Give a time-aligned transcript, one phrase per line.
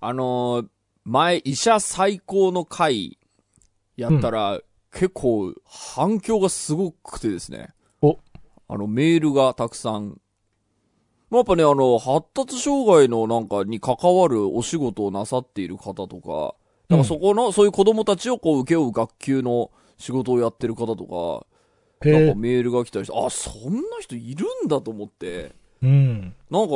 [0.00, 0.68] あのー
[1.04, 3.18] 前、医者最高の会
[3.96, 4.60] やったら、
[4.92, 7.70] 結構反響がすごくてですね。
[8.02, 8.18] お
[8.68, 10.20] あの、メールがたくさん。
[11.30, 16.54] やっぱね、あの、発達障害のなんかに関わるお仕事をなさっている方とか、
[16.90, 21.46] なんかそこの、そういう子供たちをこう受け負う学級の仕事をやってる方とか、
[22.06, 22.28] なん。
[22.28, 25.52] かメールが来たりして、あ、そんな人いるんだと思って、
[25.82, 26.34] うん。
[26.50, 26.74] なんか、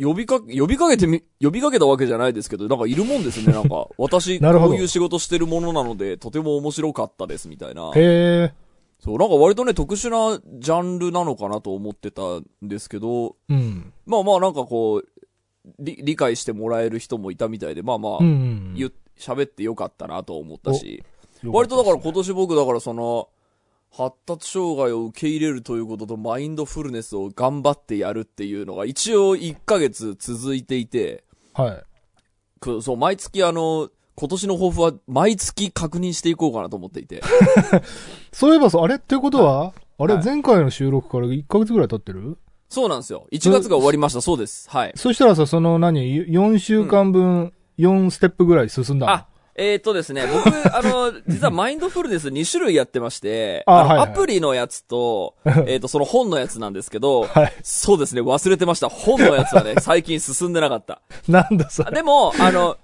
[0.00, 3.88] 呼びか、呼びかけてみ、呼びかけたわけじゃないですけど、なんかいるもんですね、 なんか。
[3.98, 7.92] 私、こういう仕事してるものなので、とても面白かったです、みたいな。
[7.94, 8.52] へえ。
[9.00, 13.92] そう、なんか割とね、特殊なジャンルなのかなと思ってたんですけど、うん。
[14.06, 15.04] まあまあなんかこう、
[15.78, 18.92] 理、理解してもらえる人もいたみたいで、まあまあ、うんうん。
[19.18, 21.02] 喋ってよかったなと思ったし、
[21.42, 23.28] よ割とだからっ今年僕だからその、
[23.94, 31.82] 発達障害を受け入れるということとマインドフルネスを頑張ってやるっていうのが一応1ヶ月続いていて、たはい。
[32.60, 37.22] くそう、毎月あの、今年の抱負は毎月確認していこうかなと思っていて。
[38.32, 38.96] そういえばさ、あれ？
[38.96, 42.38] ってことは、あれはい前回の収録から1ヶ月ぐらい経ってる？
[42.68, 43.26] そうなんですよ。
[43.30, 44.20] 1月が終わりました。
[44.20, 44.68] そうです。
[44.70, 44.92] はい。
[44.96, 49.12] そしたらさ、その何、4週間分、4ステップぐらい進んだの？
[49.12, 49.26] あ、
[49.58, 57.52] えー、っとですね、 僕、あの、実はマインドフルネス2種類やってまして、のあはいはいアプリのやつと、 えー、っと、その本のやつなんですけど、はい。
[57.62, 58.88] そうですね、忘れてました。
[58.88, 61.00] 本のやつはね、 最近進んでなかった。
[61.26, 61.88] なんだそれ。
[61.88, 62.76] あでも、あの、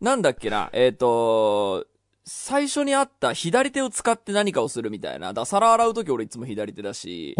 [0.00, 1.86] なんだっけな、えっ、と、
[2.24, 5.32] 最初にあった左手を使って何かをするみたいな。
[5.32, 7.34] だ皿洗うとき俺いつも左手だし。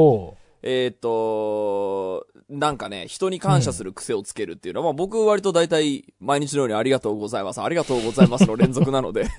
[0.63, 9.29] えっ、と、なんかね、人に感謝する癖をつけるっていうのは、まあ僕割と大体毎日のようにありがとうございます、ありがとうございますの連続なので。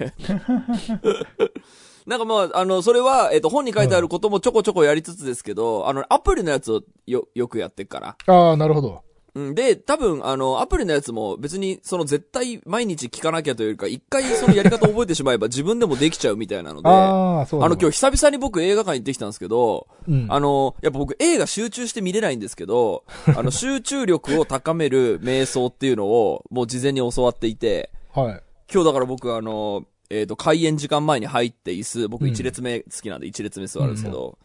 [2.08, 8.16] なんかまあ、あの、それは、えっ、と、本に書いてあることもちょこちょこやりつつですけど、あの、アプリのやつをよ、よくやってっから。
[8.26, 9.04] ああ、なるほど。
[9.35, 20.26] うん、で、多分、あの、アプリのやつも別に、その絶対毎日聞かなきゃというか、一回そのやり方を覚えてしまえば 自分でもできちゃうみたいなので、あああ、そうの、今日久々に僕映画館行ってきたんですけど、うん。
[20.30, 23.04] あの、やっぱ僕映画集中して見れないんですけど、
[23.36, 28.42] あの、集中力を高める瞑想っていうのを、もう事前に教わっていて、はい。
[28.71, 34.37] 今日だから僕あの、えっ、と、開演時間前に入って椅子、僕うん一列目好きなんで一列目座るんですけど、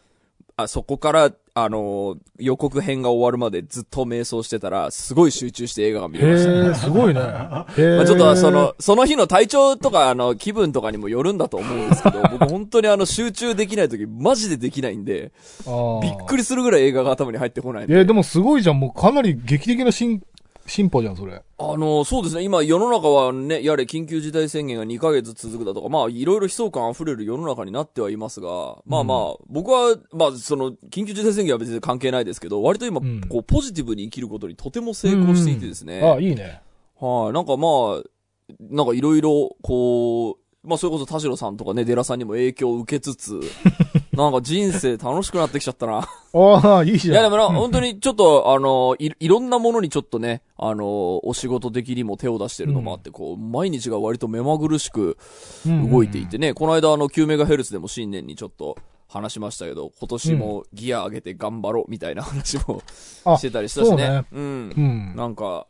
[0.57, 6.53] あ、そこから、あの、予告編が終わるまでずっと瞑想してたら、すごい集中して映画が見れました。
[6.53, 7.21] へえ、すごいね。
[7.21, 15.33] まあ、ちょっとその、その日の体調とか、あの、気分とかにもよるんだと思うんですけど、 僕本当にあの、集中できない時、マジでできないんで、
[16.03, 16.45] びっくり。
[16.45, 17.99] りするぐらい映画が頭に入ってこないんで。
[17.99, 18.79] えー、でもすごいじゃん。
[18.79, 20.23] もうかなり劇的な進、
[20.67, 21.43] 進歩じゃん、それ。
[21.59, 36.01] あの、そうですね、今世の中はね、やれ緊急事態宣言が2ヶ月続くだとか、まあ、いろいろ悲壮感溢れる世の中になってはいますが、まあまあ、僕は、まあ、その、緊急事態宣言は別に関係ないですけど、割と今、うんこう、ポジティブに生きることにとても成功していてですね。
[36.03, 36.61] ああ、いいね。
[36.99, 37.69] はい、なんかま
[38.01, 38.03] あ、
[38.61, 43.39] なんかいろいろ、こう、まあそれこそ田代さんとかね、デラさんにも影響を受けつつ、
[44.17, 46.09] なんか人生楽しくなってきちゃったな。
[46.35, 47.15] ああ、いいじゃん。
[47.15, 55.17] いやでもな、本当にちょっと、あの、い、いろんなものにちょっとね、あの、お仕事的にも手を出してるのもあって、こう、毎日が割と目まぐるしく
[55.67, 58.77] うん動いていてね、この間あの、9メガヘルツでも新年にちょっと
[59.09, 62.83] 話しましたけど、今年もギア上げて頑張ろうみたいな話も
[63.25, 63.89] あしてたりしたしね。
[63.91, 64.81] そうねうんう。
[64.81, 65.17] ん。
[65.17, 65.67] なんか、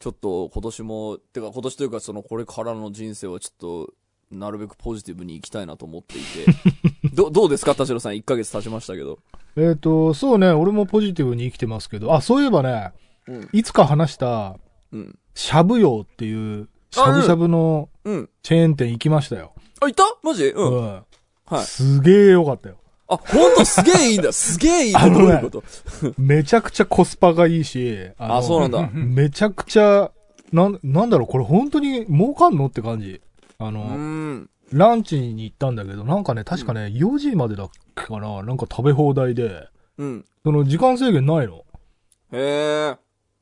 [0.00, 3.92] ちょっと今年も、てか今年というかそのこれからの人生はちょっと、
[4.30, 6.46] なるべくポジティブに生きたいなと思っていて。
[7.14, 7.74] ど、どうですか？
[7.74, 9.18] 田代さん1ヶ月経ちましたけど。
[9.56, 12.92] えっ、と、そうね、俺もポジティブに生きてますけど、あ、そういえばね、
[13.26, 13.48] うん。
[13.52, 14.56] いつか話した、
[14.92, 15.18] うん。
[15.34, 18.28] しゃぶ用っていう、しゃぶしゃぶのうん。
[18.42, 19.52] チェーン店行きましたよ。
[19.80, 20.04] あ、いた？
[20.22, 20.46] マジ？
[20.48, 20.76] うん。
[20.76, 21.02] うん。
[21.46, 21.64] はい。
[21.64, 22.76] すげえよかったよ。
[23.08, 23.64] あ、ほんと？
[23.64, 24.32] すげえいいんだ。
[24.32, 25.64] すげえいいってどうあのねいうこと？
[26.18, 28.90] めちゃくちゃコスパがいいし、あ、そうなんだ。
[28.92, 30.10] めちゃくちゃ、
[30.52, 32.66] なん、なんだろう、これ本当に儲かんの？
[32.66, 33.20] って感じ。
[33.58, 34.50] あうの、ん。
[34.72, 40.24] ランチに行ったんだけど、なんかね、確かね、4時までだっけかな、なんか食べ放題で、うん。
[40.44, 41.64] その時間制限ないの。
[42.32, 42.96] へえ。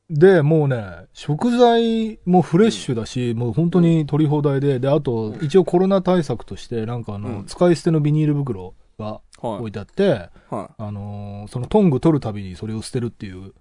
[0.09, 9.71] で、もうね、食材もフレッシュだし、もう本当に取り放題で、で、あと、一応コロナ対策として、なんかあの、うん使い捨てのビニール袋がはい置い。
[9.71, 13.53] てあって、はあのーそのトング取るたびにそれを捨てるっていう、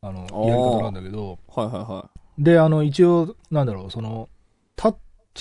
[0.00, 1.60] あの、ーやり方なんだけど、い。
[1.60, 4.28] はいはいはで、あの、一応、なんだろう、その、
[4.82, 4.96] 立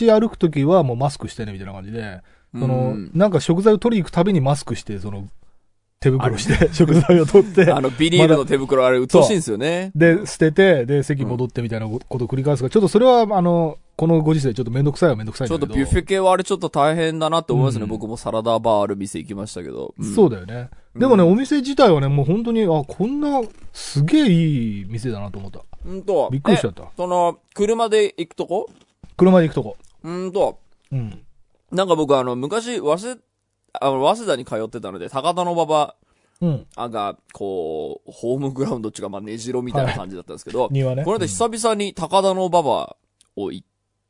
[0.06, 2.22] ち歩くときはもうマスクしてね、みたいな感じで、
[2.56, 2.60] い。
[2.60, 5.28] その、うんなんか食材を取りに行くたびにマスクして、その、
[6.00, 9.92] 手袋して食材を取って、 あの、ビニールの手袋あれ、鬱陶しいんですよね。
[9.96, 15.66] で、捨てて、で、席戻ってみたいなことを繰り返すが、ちょっとそれは、あの、このご時世ちょっとめんどくさいはめんどくさいんちょっと。
[15.66, 17.84] ビュッフェ系はあれちょっと大変だなって思いますね。
[17.84, 19.96] うん僕もサラダバーある店行きましたけど。
[20.14, 20.70] そうだよね。
[20.96, 23.42] でもね、お店自体はね、もう本当に、あ、こんな、
[23.74, 25.62] すげえいい店だなと思った。
[25.84, 26.30] うんと。
[26.32, 28.70] びっくりしちゃったえその、車で行くとこ？
[29.16, 29.78] 車で行くとこ。
[30.10, 30.60] うんと。
[30.92, 31.24] うん。
[31.72, 33.18] なんか僕あの、昔、早稲、
[33.80, 35.96] あの、早稲田に通ってたので、高田の馬場
[36.40, 36.68] うん。
[36.78, 41.04] が、こう、ホームグラウンドっていうか、まあ、根城みたいな感じだったんですけど、庭ね。
[41.04, 42.96] この間久々に高田の馬場
[43.36, 43.68] を行っ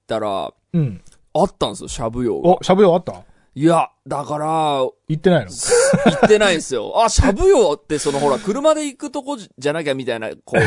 [0.07, 1.01] たら、うん。
[1.33, 2.57] あったんですよ、しゃぶ用が。
[2.57, 3.23] お、しゃぶ用あった？
[3.57, 5.49] いや、だから、行ってないの？
[5.49, 7.03] 行ってないんですよ。
[7.03, 10.61] あ、しゃぶ用って、そのほら、車で行くとこじゃなきゃみたいな、こう、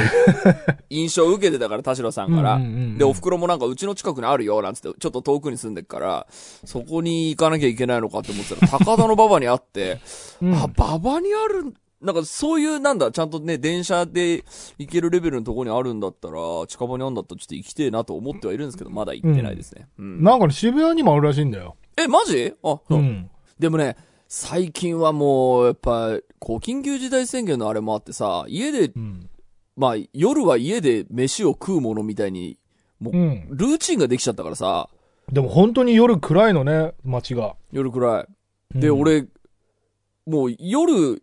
[0.91, 2.55] 印象を受けてたから、田代さんから。
[2.55, 6.27] うんうんうんうんで、お袋もなんかうちの近くにあるよ、なんつって、ちょっと遠くに住んでっから、
[6.65, 10.01] そこに行かなきゃいけないのかって思ってたら、高田の馬場にあって、
[10.43, 11.73] うんあ、馬場にある、
[12.03, 14.45] なんかそういう、なんだ、ちゃんとね、電車で
[14.79, 16.35] 行けるレベルのとこにあるんだったら、
[16.67, 19.87] 近場にあるんだったらちょっと行きてえなと思ってはいるんですけど、まだ行ってないですね。
[19.97, 20.25] うん。
[20.25, 21.77] なんかね、渋谷にもあるらしいんだよ。
[21.97, 22.55] え、マジ？
[22.63, 23.31] あ、そううん。
[23.59, 23.97] でもね、
[24.29, 29.29] 最近はもう、やっぱ、こう、緊急事態宣言のあれもあってさ、家でう、ん。
[29.77, 32.59] まあ、夜は家で飯を食うものみたいに、
[33.01, 33.49] もう、うん。
[33.51, 34.89] ルーチンができちゃったからさ、
[35.33, 37.55] でも本当に夜暗いのね、街が。
[37.73, 38.27] 夜くら
[38.75, 38.79] い。
[38.79, 39.27] で、うん、俺、
[40.27, 41.23] もう夜、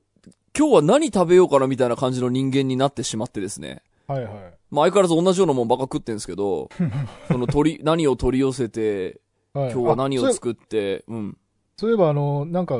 [0.58, 3.82] 今日は何食べようかなみたいな感じの人間になってしまってですね。
[4.08, 4.34] はいはい。
[4.72, 6.70] まあ、相変わらず同じようなもんばっか食ってんですけど、
[7.28, 9.20] その取り、何を取り寄せて、
[9.54, 11.38] はい、今日は何を作って、うん。
[11.78, 12.80] そういえば、あの、なんか、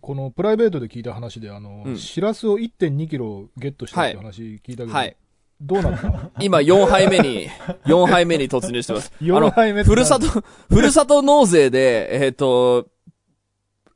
[0.00, 5.16] このプライベートで聞いた話で、あの、うんシラスを1.2キロゲットしたって話聞いたけど、はい。
[5.60, 7.48] どうなった今4杯目に、
[7.86, 9.12] 4杯目に突入してます。
[9.20, 12.88] あの4杯目ふるさと、ふるさと納税で、えっ、と、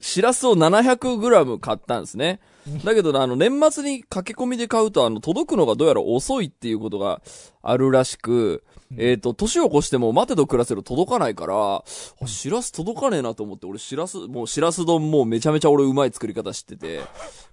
[0.00, 2.40] しらすを 700g 買ったんですね。
[2.84, 7.20] だけど、あの、年末に駆け込みで買うと、あの、届くのがどうやら遅いっていうことが
[7.62, 8.62] あるらしく、
[8.96, 11.84] えっ、と、年を越しても待てど暮らせど届かないから、
[12.22, 17.00] あしらす届かねえなと思って、俺しらす、もうしらす丼もうめちゃめちゃ俺うまい作り方知ってて、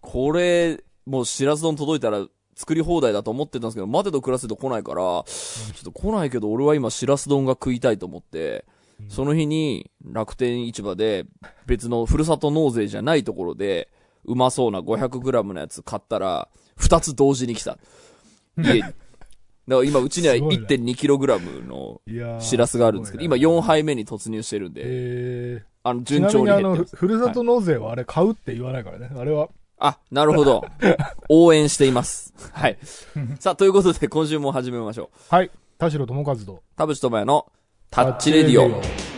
[0.01, 5.23] これ、もうしらす丼届いたら作り放題だと思ってたんですけど、待てど暮らせど来ないから、ちょ
[5.81, 8.65] っと来ないけど俺は今しらす丼が食いたいと思って、
[9.09, 11.25] その日に楽天市場で
[11.65, 13.89] 別のふるさと納税じゃないところで
[14.23, 16.47] うまそうな 500g のやつ買ったら
[16.79, 17.77] 2つ同時に来た。
[18.57, 18.83] 家に。
[19.67, 26.95] だから今うちにはすごいな 1.2kg のいやーしらすがあるんですけど、今4杯目に突入してるんで、えあの順調に減ってます。
[26.95, 29.09] ふふるさと納税はあれ買うって言わないからね。
[29.15, 30.65] あれは、あ、なるほど。
[31.29, 32.33] 応援しています。
[32.51, 32.77] はい。
[33.39, 35.17] さあ、ということで今週も始めましょう。
[35.29, 35.51] はい。
[35.77, 37.51] 田代智和と、田淵智也の
[37.91, 39.14] タッチレディオ。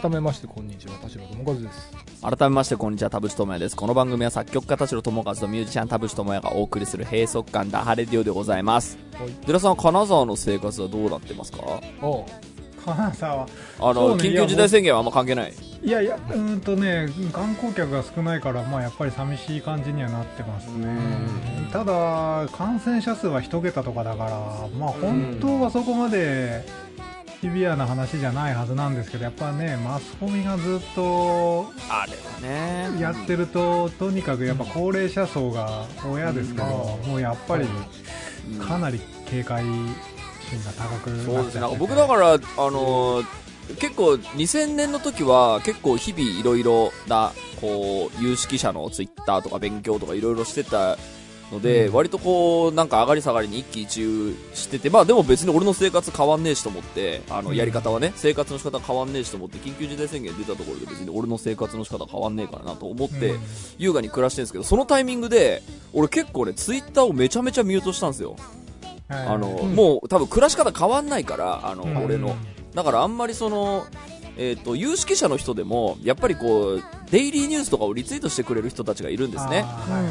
[0.00, 0.94] 改めまして、こんにちは。
[0.94, 1.92] 田代智和です。
[2.20, 3.76] 改めましてこんにちは田淵智也です。
[3.76, 8.98] この番組は作曲家田代智和とミュージシャン田淵智也がお送りする閉塞感ダハレディオでございます。
[9.12, 9.30] はい。
[9.46, 11.58] 寺さん金沢の生活はどうなってますか？
[12.02, 12.24] おう
[12.84, 13.46] 金沢
[13.78, 15.54] あの、ね緊急事態宣言はあんま関係ない。
[15.84, 20.88] いやいやうーんとね観光客が少ないからまあやっぱり寂しい感じにはなってますね。
[21.72, 24.30] ただ感染者数は一桁とかだから
[24.76, 26.64] まあ本当はそこまで
[27.44, 36.64] シビアな話じゃないはずなんですけどやっぱねマスコミがずっとあれはねやってるととにかくやっぱ高齢者層が親ですけど
[37.06, 37.66] もうやっぱり
[38.66, 39.74] かなり警戒心
[40.64, 41.76] が高くそうですね。
[41.78, 43.26] 僕だからあのー
[43.78, 47.32] 結構2000年の時は結構日々いろいろな
[47.62, 50.98] こう有識者のツイッターとか勉強とかいろいろしてた
[51.52, 63.40] ので、割とこうなんか上がり下がりに一喜一憂しててまあでも別に俺の生活変わんねえしと思ってあのやり方はね、生活の仕方変わんねえしと思って緊急事態宣言出たところで別に俺の生活の仕方変わんねえからなと思って、うん。
[63.78, 68.36] 優雅に暮らしてるんですけどそのタイミングで俺結構ねツイッターをめちゃめちゃミュートしたんですよ。
[69.08, 69.26] はい。
[69.26, 69.74] あの、うん。
[69.74, 72.04] もう多分暮らし方変わんないから、あの、うん。
[72.04, 72.36] 俺の。
[72.74, 73.86] だからあんまりその、
[74.36, 76.82] えっ、と、有識者の人でも、やっぱりこう、
[77.14, 79.64] デイリーニュースとかをリツイートしてくれる人たちがいるんですね。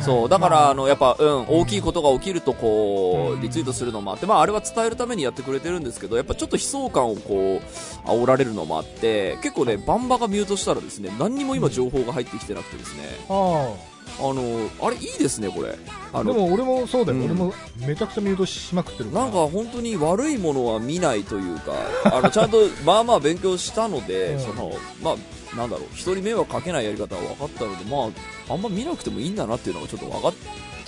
[0.04, 13.74] そう、だから、まあの、やっぱ、うん、大きいことが起きると、こうリツイートするのもあって、まあ、あれは伝えるためにやってくれてるんですけど、やっぱちょっと悲壮感をこう、煽られるのもあって、結構ね、バンバがミュートしたらですね、何にも今情報が入ってきてなくてですね、あ
[14.20, 15.78] あの、あれいいですね、これ。
[16.14, 16.24] ああ。
[16.24, 17.18] のでも俺もそうだよ。
[17.18, 17.54] うん俺も
[17.86, 19.12] めちゃくちゃミュートしまくってる。
[19.12, 21.74] なんか本当に悪いものは見ないというか、
[22.06, 25.16] あのちゃんとまあまあ勉強したので、うんそのまあ
[25.56, 28.12] なんだろう、人に迷惑かけないやり方は分かったので、ま
[28.50, 30.34] ああんま見なくてもいいんだなっていうのがちょっと分かっ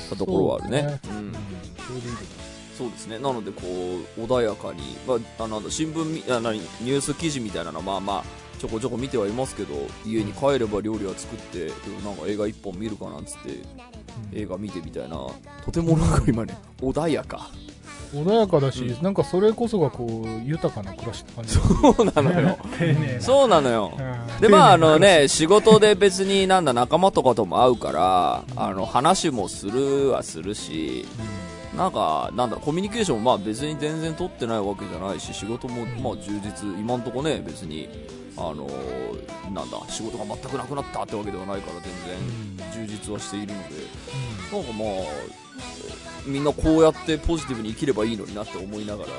[0.09, 0.99] たところはあるね。
[1.09, 1.33] うんうん。
[2.77, 3.19] そうですね。
[3.19, 3.61] なのでこ
[4.17, 8.23] う穏やかに、まああなんだ新聞みあ何ニュース記事みたいなのはまあまあ
[8.59, 11.67] ちょこちょこ見てはいますけど、家に帰れば料理は作って、
[12.03, 13.59] なんか映画一本見るかなんつって
[14.33, 15.17] 映画見てみたいな、
[15.63, 17.51] とてもなんか今ね穏やか。
[18.23, 21.53] 穏やかだし、なんかそれこそがこう、豊かな暮らしって感じ。
[21.53, 21.61] そ
[21.99, 22.57] うなのよ。
[23.19, 23.91] そうなのよ。
[23.97, 24.41] うん。
[24.41, 31.05] で、まあ、あのね、仕事で別になんだ仲間とかとも会うから、あの、話もするはするし、
[31.77, 37.89] なんか、なんだコミュニケーションもまあ別に全然取ってないわけじゃないし、仕事もまあ充実、今んとこね、別に、
[38.37, 43.75] あのーなんだ、仕事が全くなくなったってわけではないから全然充実はしているので、
[44.51, 45.44] なんかまあ、
[46.25, 49.15] みんなこうやってポジティブに生きればいいのになって思いながら、こ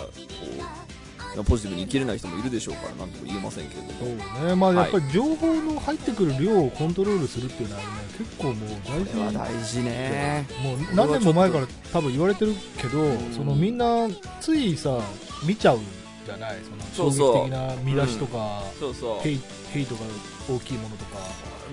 [1.38, 3.98] う、ポジティブに生きれない人もいるでしょうから、なんとも言えませんけれども。
[4.00, 4.54] そうね。
[4.56, 7.88] まあやっぱり情報の入ってくる量をコントロールするっていうのはね、
[8.18, 9.34] 結構もう大事。
[9.34, 10.46] 大事ね。
[10.62, 14.08] もう何年も前から多分言われてるけど、そのみんな
[14.40, 14.98] ついさ、
[15.44, 15.80] 見ちゃう
[16.26, 16.56] じゃない
[16.94, 19.20] その衝撃的な見出しとか、そうそう。
[19.20, 19.40] ヘイ
[19.72, 20.00] ヘイトが
[20.48, 21.18] 大きいものとか。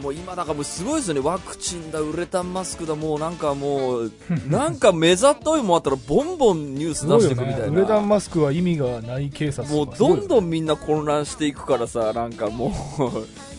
[0.01, 1.19] もう今なんかもうすごいですよね。
[1.21, 4.11] ワクチンだ、ウレタンマスクだ、もうなんかもう、
[4.47, 8.07] なんか目ざといもんあったらボンボンニュース出していくみたいウレタンな。
[8.07, 13.01] マスクは意味がない警察もうどんどんみんな混乱していくからさ、なんかもう、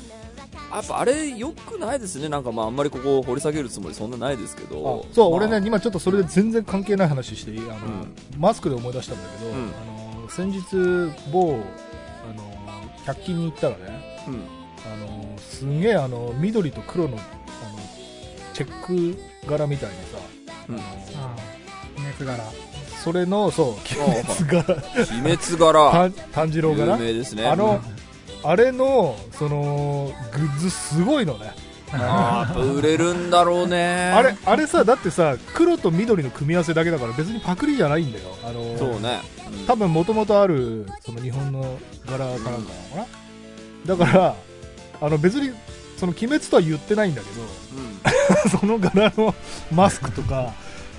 [0.74, 2.28] やっぱあれ良くないですね。
[2.28, 5.14] なんかまああんまりここ掘り下げるつもりそんなないですけどあ。
[5.14, 9.93] そう、まあ俺ね、今ちょっとそれで全然関係ない話してあの、んマスクで思い出したんだけど、うんあの
[10.28, 10.60] 先日
[11.32, 12.42] 某あの
[13.06, 14.34] 100均に行ったらねうん。
[14.86, 17.22] あのすんげえあの緑と黒のあの
[18.52, 20.18] チェック柄みたいにさ、
[20.68, 20.84] うんあの
[21.98, 22.44] うん熱柄
[23.02, 24.82] それのそう鬼滅柄
[25.22, 25.90] 鬼滅柄。
[25.90, 27.46] 炭炭治郎有柄名ですね。
[27.46, 27.80] あの
[28.42, 31.52] あれのそのグッズすごいのね
[32.00, 34.12] あーやっぱ売れるんだろうね。
[34.14, 39.20] あれあれさだってさ黒と緑の組み合わせだけだから別にパクリじゃないんだよあのそうね。
[39.66, 44.34] 多分もともとあるその日本の柄かなんかなのかな、だから
[45.00, 45.52] あの別に
[45.96, 48.02] その鬼滅とは言ってないんだけうん。
[48.52, 49.34] ど その柄の
[49.72, 50.52] マスクとか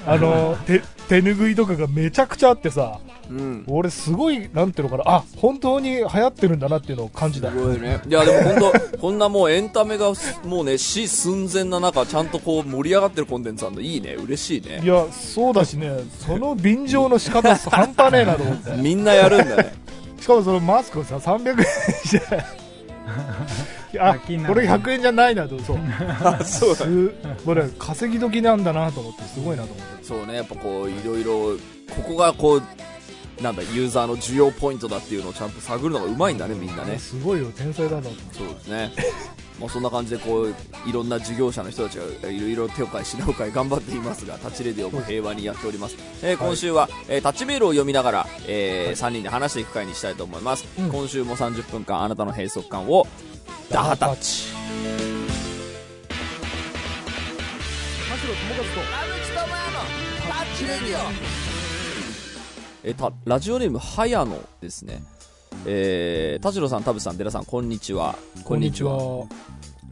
[0.07, 3.63] あの手手拭いとかがめちゃくちゃあってさうん。
[3.67, 5.15] 俺すごいなんていうのかな。
[5.17, 7.49] あ本当に流行ってるんだなっていうのを感じた。
[7.49, 8.01] すごいね。
[8.07, 10.11] いや、でも本当、 こんなもうエンタメが
[10.45, 14.13] もうね、死寸前な中、ちゃんとこう盛り上がってるコンテンツあるのいいね。
[14.13, 14.81] 嬉しいね。
[14.83, 14.87] い。
[14.87, 15.91] やそうだしね。
[16.19, 18.71] その便乗の仕方半端ねえなと思って。
[18.81, 19.73] みんなやるんだね。
[20.19, 21.65] しかもそのマスクさ300円
[22.05, 22.45] じゃ。
[23.99, 25.59] あこれ100円じゃないなと。
[25.59, 25.77] そう。
[26.23, 26.83] あ、そうす
[27.45, 30.03] これ稼ぎ時なんだなと思ってすごいなと思って。
[30.03, 31.57] そうね、やっぱこう、いろいろ、
[31.95, 32.63] ここがこう、
[33.41, 36.97] なんだ、ユーザーの需要ポイントだっていうのをちゃんと探るのがうまいんだね、みんなね。
[36.97, 38.91] すごいよ天才だなそうですね。
[39.59, 40.53] まあそんな感じでこう
[40.85, 53.07] いろんな事業者の人たちがいろいろ手を変え品を変え頑張っていますがタッチレディオも平和にやっております、えー今週は、えータッチメールを読みながら、え3人で話していく回にしたいと思います、うん今週も30分間あなたの閉塞感を
[53.71, 54.53] ダハタッチ。
[58.09, 58.63] 田代友和と
[62.87, 65.01] えーたラジオネームはやのですね
[65.65, 68.13] えー、田代さん、田淵さん、寺さん、こんにちは。
[68.43, 69.25] こんにちは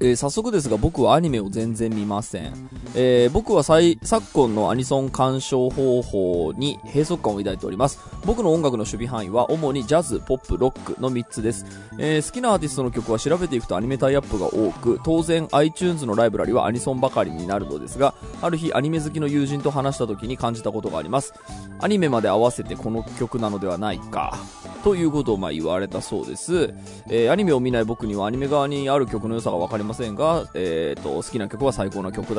[0.04, 8.00] えー早速ですが僕はアニメを全然見ません、えー僕は最昨今のアニソン鑑賞方法に閉塞感を抱いております。
[8.26, 11.66] 僕の音楽の守備範囲は主にジャズ、ポップ、ロックの3つです、
[11.98, 21.34] えー好きなアーティストの曲は調べていくとアニメタイアップが多く当然 iTunes のライブラリはアニソンばかりになるのですがある日アニメ好きの友人と話した時に感じたことがあります。
[21.80, 24.38] アニメまで合わせてこの曲なのではないか。
[24.84, 26.74] ということをまあ言われたそうです、
[27.08, 32.36] えーアニメを見ない僕にはアニメ側にある曲の良さが分かりまませんが、えー、と好きな曲は最高な曲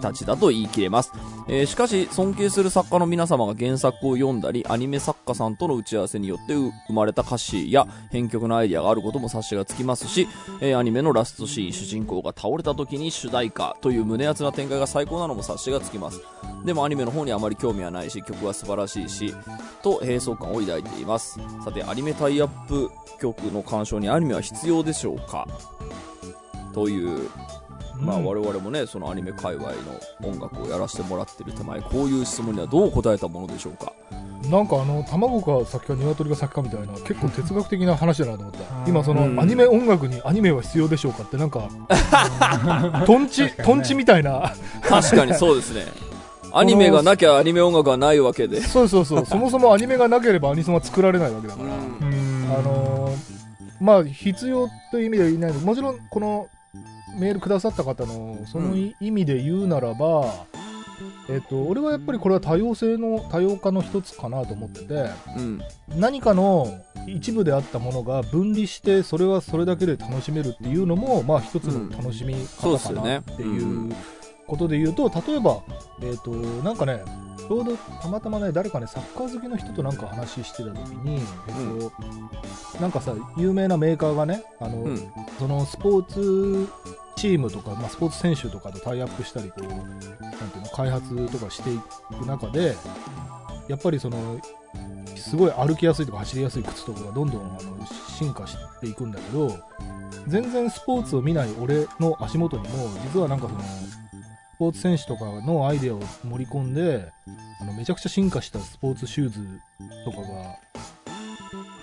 [0.00, 1.10] たちだと言い切れます、
[1.48, 10.28] えーしかし尊敬する作家の皆様が原作を読んだりアニメ作家さんとの打ち合わせによって生まれた歌詞や編曲のアイデアがあることも察しがつきますし、
[10.60, 16.20] えーアニメのラストシーン主人公が倒れた時に主題歌という胸熱な展開が最高なのも察しがつきます。
[16.64, 19.34] でもアニメの方にあまり興味はないし曲は素晴らしいし
[19.82, 21.38] と閉塞感を抱いています。
[21.64, 25.46] さてアニメタイアップ曲の鑑賞にアニメは必要でしょうか？
[26.74, 27.28] という
[28.00, 29.74] まあうん我々もねそのアニメ界隈の
[30.28, 33.92] 音楽をやらせてもらってる手前こういう質問にはどう答えたものでしょうか？
[34.48, 38.58] なんかあの卵が先か鶏が先かみたいな結構哲学的な話だなと思った。
[38.60, 39.40] う ん今そのうん。
[39.40, 41.68] アニメ音楽にアニメは必要でしょうかってなんか
[43.04, 43.74] トンチ確かにね。
[43.74, 44.52] トンチみたいな。
[44.88, 45.86] 確かにそうですね。
[46.52, 48.60] アニメがなきゃアニメ音楽はないわけで。
[48.62, 49.26] そうそうそう。
[49.26, 51.68] そもそもアニメがなければアニソンは作られないわけだから、
[52.58, 53.38] あのー
[53.80, 56.48] まあ必要という意味では言いないのもちろんこの
[57.16, 60.46] メールくださった方のそのい意味で言うならば、
[61.28, 65.62] えっと俺はやっぱりこれは多様性の多様化の一つかなと思っててうん。
[65.96, 73.94] 何かの一部であったものが分離してそれはそれだけで楽しめるっていうのもまあ一つの楽しみ方かですよねなっていう
[74.48, 75.60] ことで言うと例えば
[76.02, 77.04] えっ、となんかね
[77.36, 81.90] ちょうどたまたまね誰かねサッカー好きの人となんか話してた時に、えっ
[82.72, 85.12] となんかさ有名なメーカーがねあの、うん。
[85.38, 86.68] そのスポーツ
[87.16, 91.78] チームとか、まあ、スポーツ選手とかとタイアップしたりこうなんていうの開発とかしてい
[92.16, 92.76] く中で
[93.68, 94.40] やっぱりその
[95.16, 99.58] すごい歩きやすいとか走りやすい靴とかがどんどんあの進化していくんだけど
[100.28, 104.07] 全然スポーツを見ない俺の足元にも実はなんかそのス
[104.58, 107.10] ポーツ選手とかのアイデアを盛り込んで
[107.60, 109.40] あのめちゃくちゃ進化したスポーツシューズ
[110.04, 110.26] とかが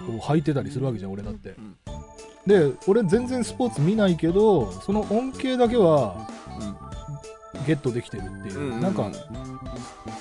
[0.05, 1.49] こう履いてたりするわけじゃん俺だって。
[1.49, 1.75] ん
[2.45, 6.27] で俺全然スポーツ見ないけどその恩恵だけは
[7.65, 8.81] ゲットできてるっていう、うん。
[8.81, 9.09] なんか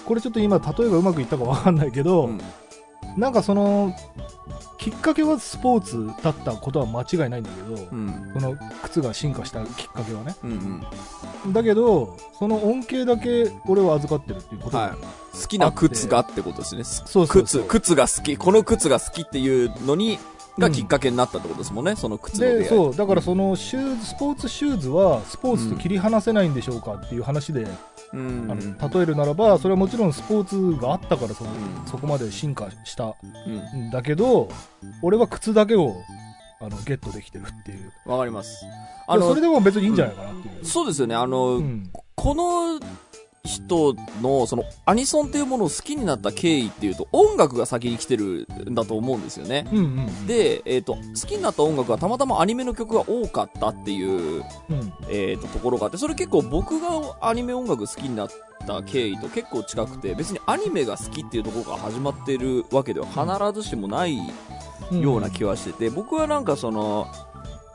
[0.06, 2.40] これちょっと今例えがうまくいったかわかんないけど、うん
[3.16, 3.94] なんかその
[4.76, 8.32] きっかけはスポーツだったことは間違いないんだけど、うん。
[8.34, 10.82] その靴が進化したきっかけはねうんうん。
[11.52, 15.36] だけどその恩恵だけ俺は預かってるっていうことはい。
[15.36, 16.84] 好きな靴がってことですね。
[16.84, 18.36] そうそうそう靴、靴が好き。
[18.36, 20.18] この靴が好きっていうのに、
[20.58, 21.96] がきっかけになったってことですもんね。
[21.96, 22.58] その靴の出会い。
[22.60, 27.66] でそうだからそのシューズスポーツシューズはスポーツと切り離せないんでしょうかっていう話で、
[28.12, 28.46] うん。
[28.48, 30.44] あの例えるならばそれはもちろんスポー
[30.76, 31.44] ツがあったからそ
[31.86, 33.16] そこまで進化した
[33.74, 33.82] うん。
[33.88, 34.48] んだけど
[35.02, 35.96] 俺は靴だけを
[36.61, 37.92] あのゲットできてるっていう。
[38.06, 38.64] わかります。
[39.06, 41.14] あのそれでも別にいいんじゃないかなっていう、そうですよね。
[41.14, 41.90] あの、うん。
[42.14, 42.80] この
[43.44, 49.66] 人の、その、アニソンっていうものを好きになった経緯っていうと、音楽が先に来てるんだと思うんですよね。
[49.70, 54.02] うんうんで、えっ、と、好きになった音楽がたまたまアニメの曲が多かったってい
[54.38, 54.92] う、うん。
[55.11, 58.28] えっ、と、ところがあって、それ結構僕がアニメ音楽好きになっ
[58.66, 67.06] た経緯と結構近くて、別にアニメが好きっていうところから始まってるわけでは必ずしもないうんような気はしてて、僕はなんかその、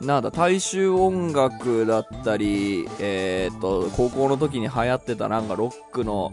[0.00, 6.32] なんだ、大衆音楽だったり、えっ、と、高校の時に流行ってたなんかロックの、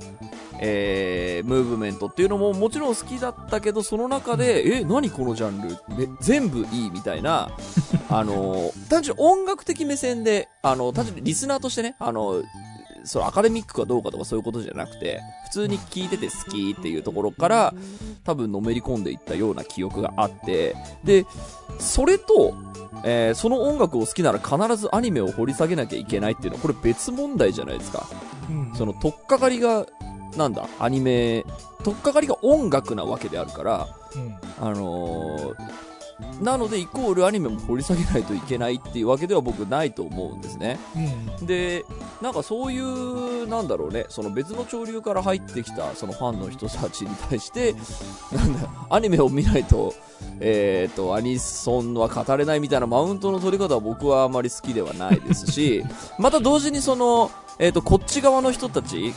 [0.61, 5.75] えー、ムーブメントっていうのももちろん好きだったけど、その中で、え、何このジャンル？
[5.97, 7.51] め全部いいみたいな、
[8.09, 12.41] あの、 単純に音楽的目線で、あの、単純にリスナーとしてね、あの、
[13.03, 17.73] そのアカデミックかどうかとかそういうことじゃなくて、普通に聴いてて好きっていうところから、
[18.23, 21.25] 多分のめり込んでいったような記憶があって、で、
[21.79, 22.55] それと、
[23.03, 28.07] えーその音楽を好きなら必ずアニメを掘り下げなきゃいけないっていうのは、これ別問題じゃないですか。
[28.49, 29.85] うんその、とっかかりが、
[30.35, 31.45] なんだ、アニメ、
[31.83, 35.55] とっかかりが音楽なわけであるから、うんあのー
[36.41, 40.79] なので、イコールアニメも掘り下げないといけないっていうわけでは僕ないと思うんですね。
[40.95, 41.85] うんで、
[42.21, 47.73] なんかそういう、なんだろうね、その別の潮流から入ってきた、そのファンの人たちに対して、
[48.31, 49.93] なんだ、アニメを見ないと、
[50.39, 55.83] えっ、と、アニソンは語れないみたいなマウントの取り方は僕はあまり好きではないですし、
[56.17, 59.13] また同時にその、えっ、と、こっち側の人たち、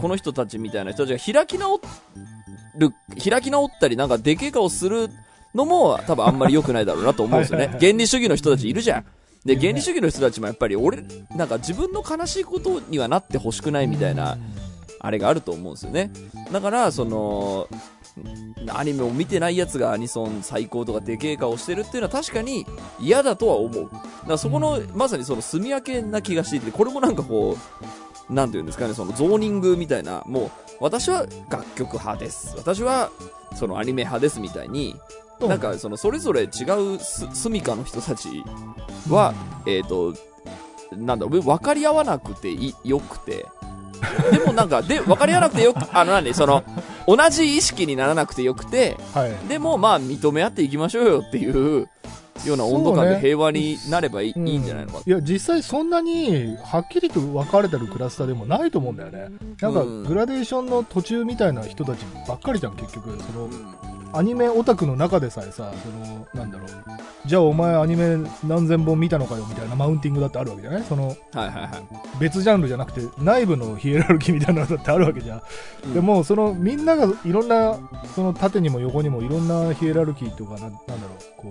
[0.00, 1.80] この人たちみたいな人たちが開き直
[2.76, 5.10] る、開き直ったりなんかでけえ顔する
[5.54, 7.68] のも多分あんまり良くないだろうなと思うんですよね。
[7.80, 9.04] 原理主義の人たちいるじゃん。
[9.44, 11.04] で、原理主義の人たちもやっぱり俺、
[11.36, 14.38] なんか自分の悲しいことにはなってほしくないみたいな、
[15.00, 16.10] あれがあると思うんですよね。
[16.52, 17.68] だから、その、
[18.68, 22.66] アニメを見てないやつがアニソン最高とかでけえ顔してるっていうのは確かに
[23.00, 23.84] 嫌だとは思う。
[23.84, 27.56] だからそこの、まさにその住み分けな気がしていて、これもなんかこ
[28.30, 32.54] う、なんていうんですかね、そのゾーニングみたいな、もう、私は楽曲派です。
[32.56, 33.10] 私は、
[33.56, 38.44] そのアニメ派ですみたいに、うんなんかそのそれぞれ違うす住みかの人たち
[39.08, 39.34] は、
[39.66, 40.14] えっ、と、
[40.96, 43.46] なんだろう、分かり合わなくていよくて、
[44.30, 46.64] でもなんか、で、分かり合わなくてよく、 あの、何、その、
[47.06, 49.32] 同じ意識にならなくてよくて、はい。
[49.48, 51.88] でもまあ認め合っていきましょうよっていう、
[52.46, 54.48] ような温度感で平和になればいい,、うん。
[54.48, 55.00] いいんじゃないのか。
[55.06, 59.28] いや実際そんなにはっきりと分かれてるクラスターでもないと思うんだよね。
[59.60, 60.02] なんかうん。
[60.04, 63.18] グラデーションの途中みたいな人たちばっかりじゃん結局。
[63.22, 66.68] そのうんアニメオタクの中でさえさそのなんだろう。
[67.24, 70.84] じゃあお前アニメ何千本見たのかよみたいなマウンティングだってあるわけじゃない？
[70.84, 72.18] そのはいはいはい。
[72.18, 75.42] 別ジャンルじゃなくて内部のヒエラルキーみたいなのだってあるわけじゃん、
[75.84, 75.94] うん。
[75.94, 77.78] でもそのみんながいろんな
[78.14, 80.96] その縦にも横にもいろんなヒエラルキーとかなんだろ
[81.48, 81.50] う。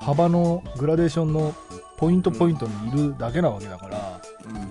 [0.00, 1.54] う幅のグラデーションの
[1.98, 4.20] ポイントポイントにいるだけなわけだから、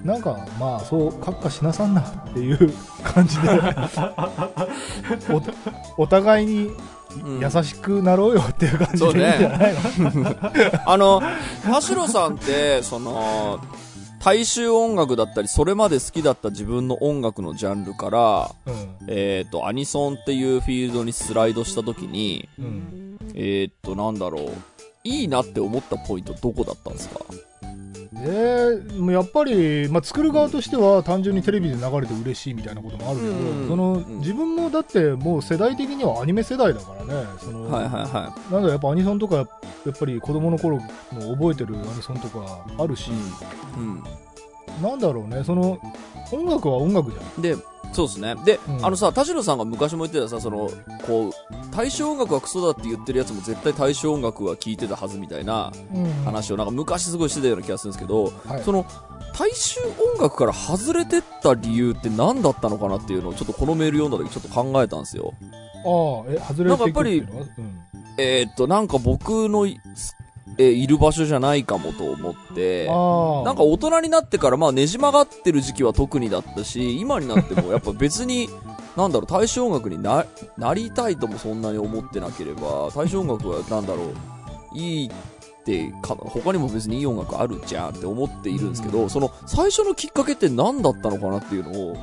[0.02, 0.06] うん。
[0.06, 2.73] なんかまあそう閣下しなさんなっていう
[3.04, 3.47] 感じで
[5.97, 6.78] おお互いにうん
[7.41, 10.35] 優しくなろうよっていう感じでいいんじゃないの、
[10.85, 11.21] あの、
[11.63, 13.59] 田代さんって、その、
[14.19, 18.51] 大衆音楽だったり、それまで好きだった自分の音楽のジャンルから、
[19.07, 22.65] えっ、と、アニソンっていうフィールドにスライドした時に、うん。
[22.65, 24.51] うんえっ、と、なんだろう、
[25.03, 27.21] いいなって思ったポイントどこだったんですか？
[28.21, 39.47] えー、もうやっぱり、まあ、作る側としては単純にテレビで流れて嬉しいみたいなこともあるけど、うんそのうん自分もだってもう世代的にはアニメ世代だからねその、はいはいはなんだやっぱアニソンとかやっ
[39.97, 43.13] ぱり子供の頃の覚えてるアニソンとかあるしい。、
[43.77, 44.03] うん。
[44.82, 45.79] なんだろうねその
[46.31, 47.41] 音楽は音楽じゃんうん。
[47.41, 47.55] で、
[47.91, 48.35] そうですね。
[48.45, 50.69] で、うんあのさ、田代さんが昔も言ってたさ、その、
[51.05, 51.31] こう、
[51.75, 55.71] 大正音楽はクソだって言ってるやつも絶対大正音楽は聴いてたはずみたいな
[56.25, 58.85] 話をなんか昔すごいしてたような気がするんですけど、はいその、
[59.37, 59.79] 大衆
[60.15, 65.33] 音楽から外れてった理由って何だったのかなっていうのをちょっとこのメール読んだ時ちょっと考えたんですよ。
[65.85, 67.45] ああえ外れていくっていうのは？
[67.57, 67.79] うん
[68.17, 69.79] えーっと、なんか僕のい、
[70.57, 78.49] えーいる場所じゃないかもと思って、なんか大人になってからまあねじ曲がってる時期は特にだったし、今になってもやっぱ別に、
[78.97, 80.25] なんだろう、大正音楽にな、
[80.57, 84.03] なりたいともそんなに思ってなければ、大正音楽はなんだろ
[84.73, 85.12] う、いい
[85.69, 91.93] ってか、他にも別にいい音楽あるじゃんって思っているんですけど、その最初のきっかけって何だったのかなっていうのを、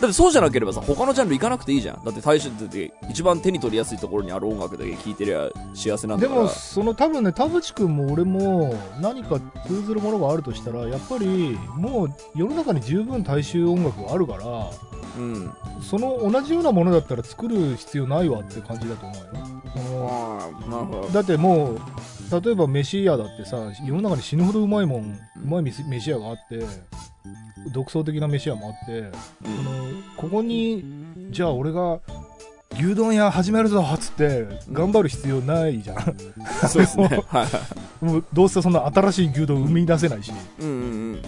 [0.00, 2.04] だってそうじゃなければさ、他のジャンル行かなくていいじゃん。
[2.04, 6.40] だって大正って一番手に取りやすいところにある音楽だけ聴いてりゃ幸せなんだから。
[6.40, 14.70] でもその多分ね田淵君も俺も何か通ずるものがあるとしたらやっぱりもう世の中に十分大衆音楽があるから
[15.18, 15.52] うん。
[15.82, 21.08] その同じようなものだったら作る必要ないわって感じだと思うよそのああ、なるほど。
[21.08, 21.80] だってもう
[22.44, 26.64] 例えば飯屋だってさ世の中に死ぬほどうまいもんうまい飯飯屋があって
[27.72, 29.12] 独創的な飯屋もあってうん
[29.56, 29.70] その
[30.16, 30.84] ここに
[31.30, 32.00] じゃあ俺が
[32.74, 35.96] 牛丼屋始めるぞっつって頑張る必要ないじゃん
[36.68, 37.08] そうですね。
[38.00, 40.72] もうどうせそんな新しい牛丼生み出せないしうんう
[41.14, 41.22] ん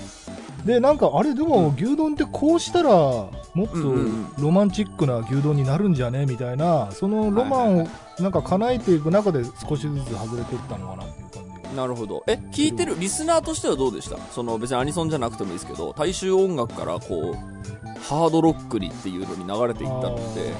[0.64, 3.31] でなんかあれでも牛丼ってこうしたらも
[3.64, 4.27] っとうんうんうん。
[4.38, 6.27] ロマンチックな牛丼になるんじゃね？
[6.27, 11.77] みたいなそのロマンをなんか叶えていく中で少しずつ外れていったのかなっていう感じうん。
[11.77, 12.23] なるほど。
[12.27, 14.18] え、聞いてるリスナーとしてはどうでした？
[14.33, 20.53] その別にアニソンじゃなくてもいいですけど、大衆音楽からこう、ハードロックにっていうのに流れていったのって、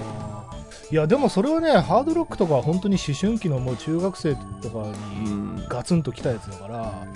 [0.93, 4.87] いやでもそれはねハードロックとかは本当に思春期のもう中学生とかう
[5.25, 5.67] にん。
[5.69, 7.07] ガツンときたやつだから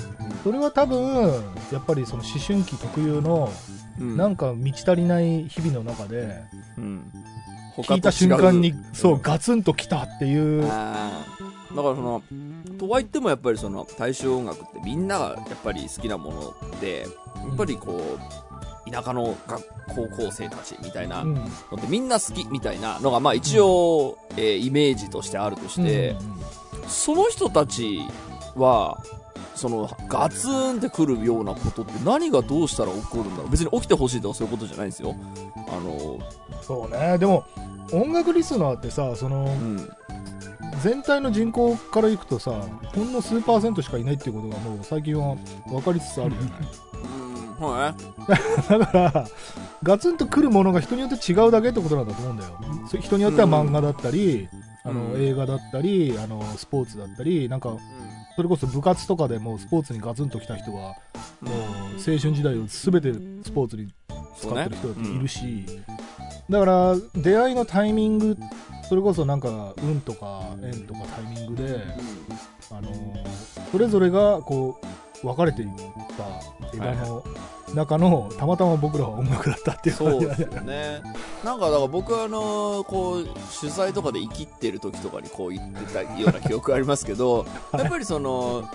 [0.45, 1.33] それは多分
[1.73, 3.51] やっぱりその思春期特有の
[3.99, 4.17] うん。
[4.17, 6.43] なんか満ち足りない日々の中で
[6.77, 7.13] うん。
[7.79, 10.63] 聞いた瞬間にそううんガツンときたっていう。
[10.63, 12.23] だからその、
[12.79, 18.01] とは言ってもやっぱりその大衆音楽ってみんながやっぱり好きなもので、やっぱりこ
[18.87, 21.35] う、田舎の学高校生たちみたいなうん。
[21.35, 26.15] のってみんな好きみたいなのがまあ一応、えーイメージとしてあるとして、
[26.87, 27.99] その人たち
[28.55, 29.03] は、
[29.55, 33.51] そのガツンってくるようなことって何がどうしたら起こるんだろう。
[33.51, 35.15] 別に起きてほしいとかそういうことじゃないんですよ。
[35.69, 36.19] あの、
[36.63, 37.19] そうね。
[37.19, 37.45] でも
[37.93, 39.91] 音楽リスナーってさそのうん。
[40.83, 42.51] 全体の人口からいくとさ
[42.95, 45.37] ほんの数パーセントしかいないっていうことがもう最近は
[45.67, 46.61] 分かりつつあるじゃない。
[47.61, 47.95] うん、はい。
[48.69, 49.27] だから
[49.83, 52.51] ガツンとくるものが人によって違うだけってことなんだと思うんだよ。
[52.91, 54.49] そ人によっては漫画だったり、
[54.83, 55.23] あのうん。
[55.23, 57.77] 映画だったりあのスポーツだったりなんか
[58.37, 60.97] それこそ部活とかでもスポーツにガツンときた人は
[61.41, 61.55] もう
[61.97, 63.13] 青春時代を全て
[63.45, 63.93] スポーツに
[64.37, 65.67] 使ってる人だっているし、
[66.51, 68.37] だから出会いのタイミング
[68.89, 71.81] それこそなんか運とか縁とかタイミングで、
[72.71, 72.91] あの
[73.71, 74.87] それぞれがこう
[75.25, 75.69] 分かれていっ
[76.17, 77.25] た枝の
[77.75, 81.03] 中のたまたま僕らは音楽だったっていう感じですよね。
[81.43, 83.27] なんかだから僕はあのこう
[83.59, 87.81] 取材とかで生きってる時とかにこう言ってたような記憶ありますけど、 はい。
[87.81, 88.69] やっぱりその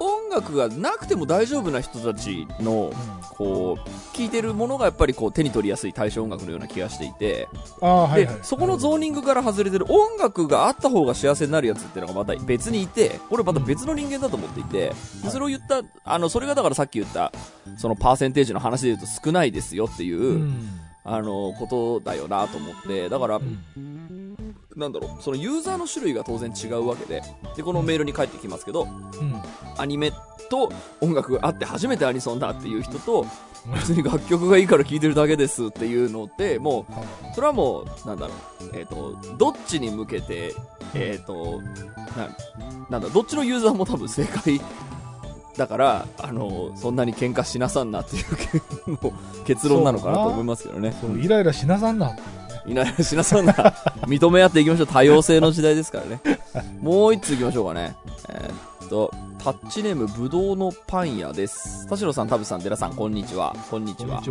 [0.00, 2.92] 音楽がなくても大丈夫な人たちの
[3.36, 7.48] こう聴いてるものがやっぱりこう手に取りやすい対象音楽のような気がしていて、
[7.80, 8.36] ああはいはい。
[8.36, 17.32] でそこのゾーニングから外れてる音楽があった方が幸せになるやつっていうのがまた別にいてこれまた別の人間だと思っていて、でそれを言ったあのそれがだからさっき言った
[17.76, 20.80] そのパーセンテージの話で言うと少ないですよっていう、うん。
[21.06, 23.10] あのことだよなと思って。
[23.10, 24.23] だから、うん
[24.76, 27.22] なんだろうそのユーザーの種類が当然違うわけで
[27.56, 29.34] でこのメールに返ってきますけどうん。
[29.76, 30.12] アニメ
[30.50, 33.26] と音楽があって初めてアニソンだっていう人と
[33.74, 40.54] 別に楽曲がいいから聴いてるだけですっていうのってもうそれはもうなんだろうえっ、とどっちに向けて
[40.94, 41.62] えっ、と
[42.16, 42.28] な
[42.90, 44.60] なんだどっちのユーザーも多分正解
[45.56, 48.24] だからあのそんなに喧嘩しなさんなってい う
[49.44, 50.94] 結論なのかなと思いますけどね。
[51.00, 52.16] そうイライラしなさんな
[52.66, 53.52] いないしなさんな
[54.06, 54.86] 認め合っていきましょう。
[54.86, 56.20] 多様性の時代ですからね。
[56.80, 57.94] もう一ついきましょうかね。
[58.28, 61.86] えーっとタッチネームぶどうのパン屋です。
[61.86, 63.54] 田代さん田淵さん寺さんこんにちは。
[63.70, 64.22] こんにちは。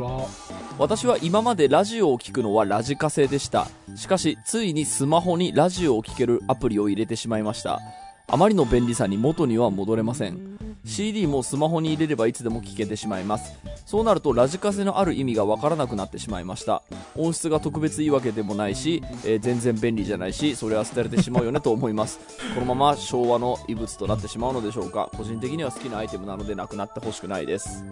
[0.79, 3.67] 私は今までラジオを聞くのはラジカセでした。
[3.95, 7.79] しかしついにスマホにラジオを聞けるアプリを入れてしまいました。
[8.27, 13.57] あまりの便利さに元には戻れません CD もスマホに入れればいつでも聴けてしまいます。
[13.85, 16.83] そうなるとラジカセのある意味がわからなくなってしまいました。
[17.15, 22.19] 音質が特別いいわけでもないし、えー全然便利じゃないしそれは捨てられてしまうよねと思います。
[22.53, 25.09] このまま昭和の遺物となってしまうのでしょうか。
[25.15, 27.83] 個人的には好きなアイテムなのでなくなってほしくないです。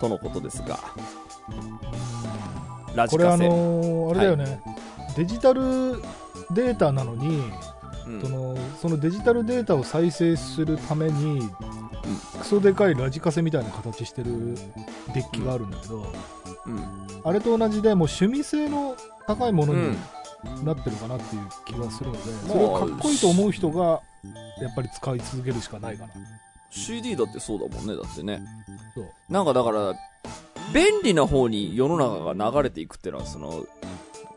[0.00, 0.78] とのことですが。
[2.94, 4.60] ラジこれあカセ、のーあれだよね、
[5.16, 6.00] デジタル
[6.50, 7.42] データなのに、
[8.06, 8.22] うん。
[8.22, 11.48] そのそのデジタルデータを再生するために、
[12.38, 14.54] クソでかいラジカセみたいな形してる
[15.14, 16.06] デッキがあるんだけど、
[16.66, 17.20] うん。
[17.24, 19.96] あれと同じでもう趣味性の高いものにうん
[20.64, 24.00] なってるかなっていう気がするので、あそれをかっこいいと思う人が
[24.60, 26.12] やっぱり使い続けるしかないかな。
[26.70, 28.42] CD だってそうだもんねだってね。
[28.94, 29.06] そう。
[29.28, 29.94] なんかだから
[30.72, 33.66] 便利な方に世の中が流れていくっていうのはその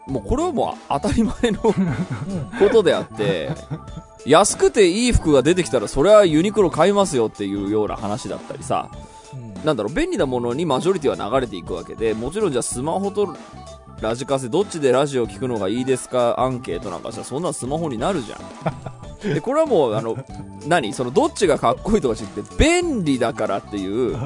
[0.07, 1.73] もうこれはもう当たり前の こ
[2.71, 3.49] とであって
[4.25, 8.89] 安くていい服が出てきたらそれはユニクロ買いますよっていうような話だったりさ。
[9.33, 9.53] うん。
[9.63, 13.35] なんだろう便利なものにマジョリティは流れていくわけでもちろんじゃあスマホと
[14.01, 18.39] ラジカセどっちでラジオ聞くのがいいですかアンケートなんかしたらそんなのスマホになるじゃん。
[19.33, 20.17] でこれはもうあの
[20.65, 20.93] 何？
[20.93, 24.17] そのどっちがかっこいいとか知って便利だからっていう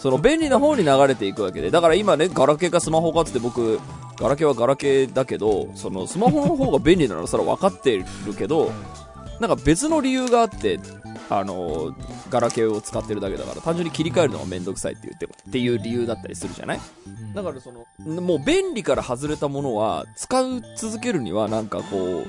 [0.00, 1.70] その便利な方に流れていくわけで。
[1.70, 3.78] だから今ねガラケーかスマホかっつって僕
[4.18, 8.04] ガラケーはガラケーだけどそのスマホの方が便利なのはそれは分かってる
[8.36, 8.72] けど
[9.40, 10.78] なんか別の理由があって
[11.28, 11.94] あの
[12.30, 16.80] ガラケーを使ってるだけだから単純に切り替えるのがめんどくさいって言ってっていう理由だったりするじゃない？
[17.34, 22.26] だからそのもう便利から外れたものは使う続けるにはなんかこう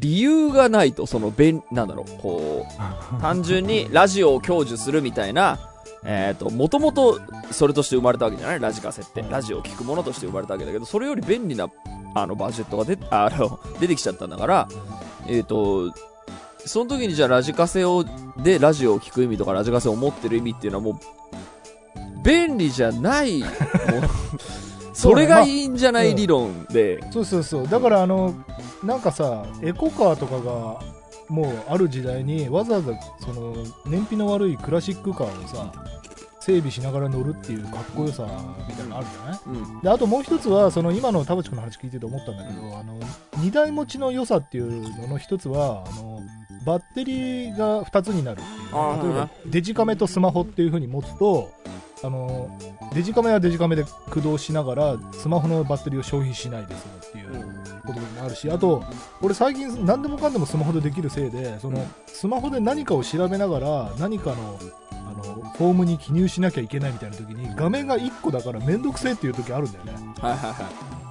[0.00, 2.66] 理由がないとその便なんだろうこ
[3.18, 5.58] う 単純にラジオを享受するみたいな
[6.04, 7.20] えっ、ともともと
[7.52, 8.60] それとして生まれたわけじゃない？
[8.60, 9.24] ラジカセって。
[9.30, 11.68] ラジオを聞くものとして生まれたわけだけどそれより便利な
[12.14, 14.68] あのバジェットが出あの出てきちゃったんだから
[15.28, 15.92] えっ、と
[16.64, 18.04] その時にじゃあラジカセを
[18.36, 20.94] でラジオを聞く意味とかラジカセを持ってる意味っていうのはもう
[22.24, 23.42] 便利じゃない
[24.92, 27.68] それがいいんじゃない理論で、そうそうそう。
[27.68, 28.34] だからあの
[28.84, 30.80] なんかさエコカーとかが
[31.28, 33.54] もうある時代にわざわざその
[33.86, 35.72] 燃費の悪いクラシックカーをさ
[36.44, 38.26] 整備しながら乗るっていうかっこよさ
[38.68, 39.40] みたいなのあるじゃない？
[39.46, 39.80] うん。
[39.80, 42.98] であともう一つはその今の田淵君の話聞いてて思ったんだけど、あの
[43.38, 46.20] 2台持ちの良さっていうのの一つはあの
[46.66, 49.02] バッテリーが2つになるっていう。
[49.04, 51.52] 例えばデジカメとスマホっていう風に持つと
[52.04, 52.58] あの
[52.94, 57.28] デジカメはデジカメで駆動しながらスマホのバッテリーを消費しないですっていう
[57.86, 58.82] こともあるしあと
[59.20, 61.86] 俺最近何でもかんでもスマホでできるせいでその、うん。
[62.06, 64.81] スマホで何かを調べながら何かのあ
[65.26, 69.92] のフォームに記入しなきゃいけないみたいな時に画面が1個だから面倒くせえっていう時あるんだよね。
[70.20, 70.70] はいはいは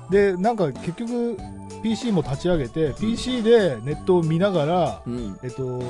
[0.09, 0.11] い。
[0.11, 1.37] でなんか結局
[1.83, 5.39] PC も立ち上げて PC でネットを見ながら、うん。
[5.43, 5.81] えっと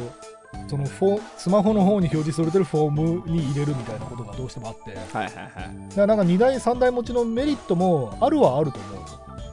[0.68, 4.94] そのフォスマホの方に表示されてるフォームに入れるみたいなことがどうしてもあって。
[4.94, 5.36] だかはいはい。
[5.36, 5.50] は
[5.94, 9.02] いらなんか2台3台持ちのメリットもあるはあると思う。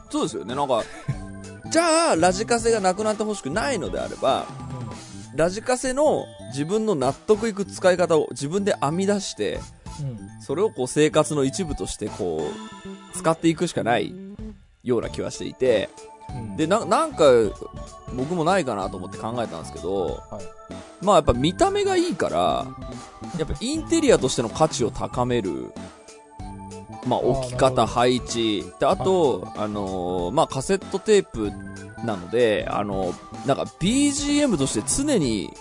[0.09, 0.55] そうですよね。
[0.55, 0.83] なんか
[1.69, 4.45] じゃあラジカセがなくなってほしくないのであれば
[5.35, 9.59] ラジカセの自分の納得いく使い方を自分で編み出して
[10.01, 10.41] うん。
[10.41, 14.13] それをこう生活の一部としてこう使っていくしかない
[14.83, 15.89] ような気はしていて
[16.29, 16.57] うん。
[16.57, 17.23] でななんか
[18.13, 20.59] 僕もないかなと思って考えたんですけど、はい。
[21.05, 22.67] まあやっぱ見た目がいいから
[23.37, 25.71] やっぱインテリアとしての価値を高める
[27.05, 31.51] まあ置き方配置であと、あのーまあカセットテープ
[32.05, 33.13] なのであの
[33.45, 35.53] なんか BGM として常に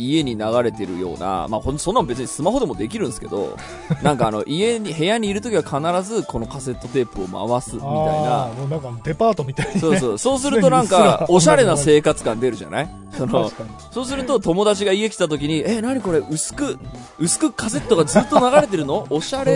[0.00, 3.56] 家に流れてるような、まあ、ほんそんなの別にスマホでもできるんですけど、
[4.02, 8.48] なんかあの、家に、部屋にいるときは必ずこのカセットテープを回すみたいな。
[8.58, 10.18] もうなんかデパートみたいに、ね、そうそう。
[10.18, 12.90] そうするとなんか、 おしゃれな生活感出るじゃない？
[13.16, 13.50] その
[13.90, 16.18] そうすると友達が家来た時に、え、なにこれ？
[16.30, 16.78] 薄く、
[17.18, 19.06] 薄くカセットがずっと流れてるの？
[19.10, 19.52] おしゃおれ。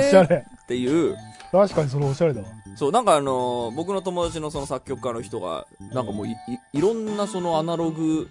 [0.63, 1.17] っていう、
[1.53, 2.47] 確かにそれおしゃれだわ。
[2.77, 6.35] そう、なんかあのー僕の友達のその作曲家の人が、なんかもうい、い
[6.73, 8.29] いろんなそのアナログ、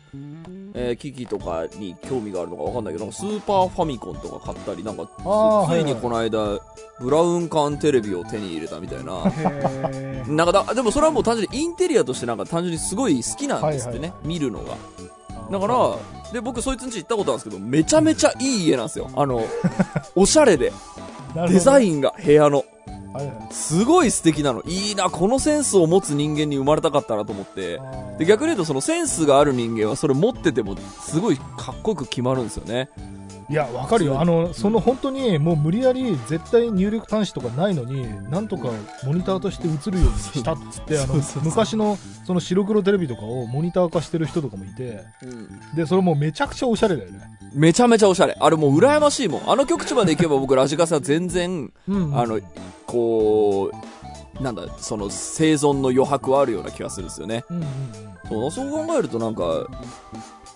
[0.76, 6.60] えー機器とかに興味があるのかわかんないけど、スーパーファミコンとか買ったり、なんかつついにはいはいこの間、
[7.00, 9.24] ブラウン管テレビを手に入れたみたいな。
[9.26, 14.76] へなんかだ、でもそれはもう単純にインテリアとしてなんか単純にすごい好きなんですってね、はいはい見るのが。
[15.52, 15.98] だから、
[16.32, 19.10] で、僕そいつん家行ったことあるんですけど、めちゃめちゃいい家なんですよ。
[19.16, 19.46] あの、
[20.16, 20.72] おしゃれで、
[21.48, 22.64] デザン、インが部屋の。
[23.52, 24.62] すごい素敵なの。
[24.64, 27.80] いいな、このセンスを持つ人間に生まれたかったなと思って。
[28.18, 32.90] で、逆に言うとそのセンスがある人間はそれ持っててもすごいかっこよく決まるんですよね。
[33.50, 34.20] いや、わかるよ。
[34.20, 38.70] あの、その本当に、もう無理やり絶対入力端子とかないのに、なんとか
[39.06, 45.04] モニターとして映るようにしたっつって、あの、昔のその白黒テレビとかをモニター化してる人とかもいて、
[45.76, 47.20] で、それもうめちゃくちゃおしゃれだよね。
[47.54, 48.36] めちゃめちゃおしゃれ。
[48.40, 49.50] あれもう羨ましいもん。
[49.50, 52.40] あの極地まで行けば僕ラジカセは全然、うんあの、
[52.86, 53.72] こ
[54.40, 57.44] う、なんだ、その生存の余白はあるような気がするんですよね。
[57.50, 57.68] うんうん
[58.30, 59.68] そうそう考えるとなんか、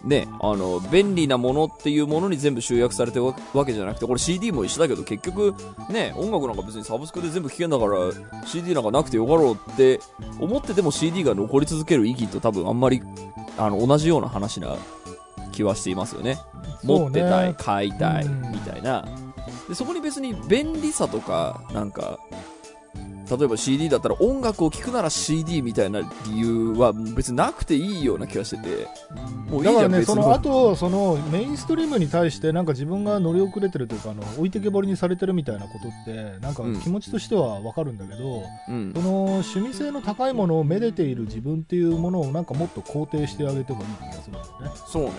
[0.04, 5.56] ね、あの、便利なものっていうものに全部集約されてるわけじゃなくて、これ CD も一緒だけど、結局、
[5.90, 8.12] ね、音楽なんか別にサブスクで全部聴けんだから
[8.46, 10.00] CD なんかなくてよかろうって
[10.40, 13.02] 思ってても CD が残り続ける意義と多分あんまり、
[13.58, 14.76] あの、同じような話な
[15.52, 16.36] 気はしていますよね。
[16.36, 16.40] ね
[16.84, 19.06] 持ってたい、買いたい、うんみたいな。
[19.68, 22.20] で、そこに別に便利さとか、なんか、
[23.30, 28.88] 例えば CD だったら音楽を聴くなら CD みたいな理由は別になくていいような気がしてて、
[29.50, 30.06] もういいじゃん、だからね。
[30.06, 39.02] その後、そのメインストリームに対して、なんか自分が乗り遅れてるというか、あの置いてけぼりにされてるみたいなことって、なんかうん気持ちとしてはわかるんだけど、うんそ。
[39.02, 44.72] の趣味性の高いものをめでている自分っていうものをなんかもっと肯定してあげてもいい気がするんだよね。
[44.88, 45.12] そうね。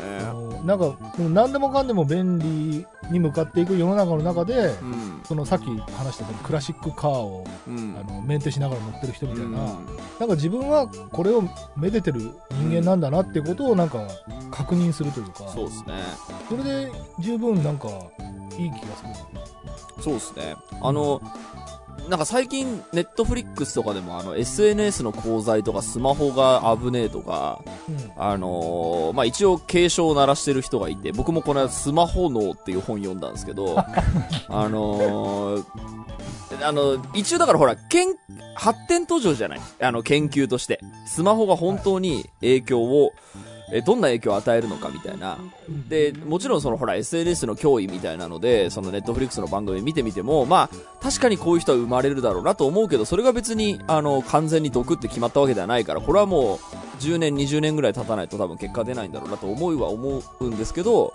[0.64, 5.20] なんか何でもかんでも便利に向かっていく世の中の中で、うん。
[5.24, 7.97] そのさっき話したそのクラシックカーをうん。
[8.00, 11.44] あのメンテしながら乗ってる人みたいな、うんなんか自分はこれを
[11.76, 14.08] めでてる人間なんだなってことをなんか
[14.50, 15.94] 確認するというか、そうですね。
[16.48, 17.88] それで十分なんか
[18.58, 20.02] いい気がする。
[20.02, 20.56] そうですね。
[20.80, 21.22] あの、
[22.08, 33.76] なんか最近、ネットフリックスとかでも、あの、SNS の功罪とか、スマホが危ねえとか、うんあのーまあ、一応警鐘を鳴らしてる人がいて、僕もこの間スマホ脳っていう本読んだんですけど、
[34.48, 35.64] あのー
[36.62, 38.16] あの、一応だからほら、研、
[38.54, 39.60] 発展途上じゃない？
[39.80, 40.80] あの、研究として。
[41.06, 43.12] スマホが本当に影響を、
[43.72, 45.38] え、どんな影響を与えるのかみたいな。
[45.88, 56.59] で、もちろんそのほら SNS の脅威みたいなので、そのネットフリックスの番組見てみても、まあ、確かにこういう人は生まれるだろうなと思うけど、それが別に、あの、完全に毒って決まったわけではないから、これはもう、
[57.00, 61.12] 10年、20年ぐらい経たないと多分結果出ないんだろうなと思うは思うんですけど、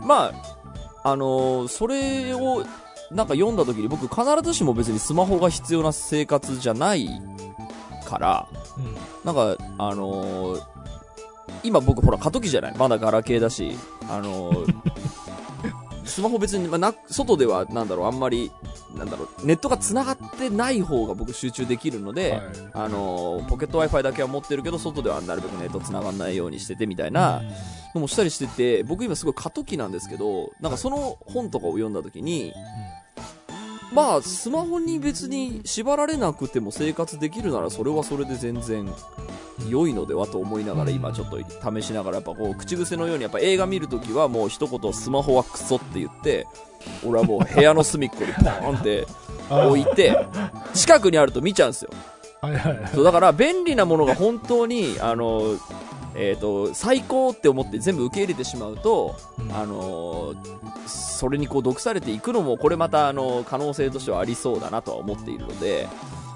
[0.00, 0.58] まあ、
[1.04, 2.64] あのそれを、
[3.10, 7.08] なんか読んだ時に僕必ずしも別にスマホが必要な生活じゃない
[8.06, 10.72] から、うんなんか、あのー
[11.62, 12.74] 今僕ほら過渡期じゃない？
[12.76, 13.76] まだガラケーだし、
[14.08, 14.82] あのー
[16.04, 18.50] スマホ別に、まあ、な、外ではなんだろう、あんまり、
[18.96, 22.42] なんだろう、ネットが繋がってない方が僕集中できるので、はい。
[22.72, 27.40] あのーポケット Wi-Fi だけは持ってるけど、外ではなるべくネット繋がんないようにしててみたいな
[27.94, 32.52] のもしたりしてて、僕今すごい過渡期なんですけど、なんかその本とかを読んだ時に、
[33.92, 38.88] まあ、スマホに別に縛られなくても生活できるならそれはそれで全然
[39.68, 46.46] 良いのではと思いながら今ちょっと試しながらやっぱこう口癖のようにやっぱ映画見るときはもう一言スマホはクソって言って
[47.06, 49.06] 俺はもう部屋の隅っこにポーンって
[49.50, 50.16] 置いて
[50.74, 51.90] 近くにあると見ちゃうんですよ。
[52.92, 55.56] そうだから便利なものが本当にあの
[56.14, 59.52] えー、と最高って思って全部受け入れてしまうと、うん。
[59.52, 60.34] あの
[60.86, 65.88] それにこう毒されていくのもこれまたあの可能性としてはありそうだなとは思っているので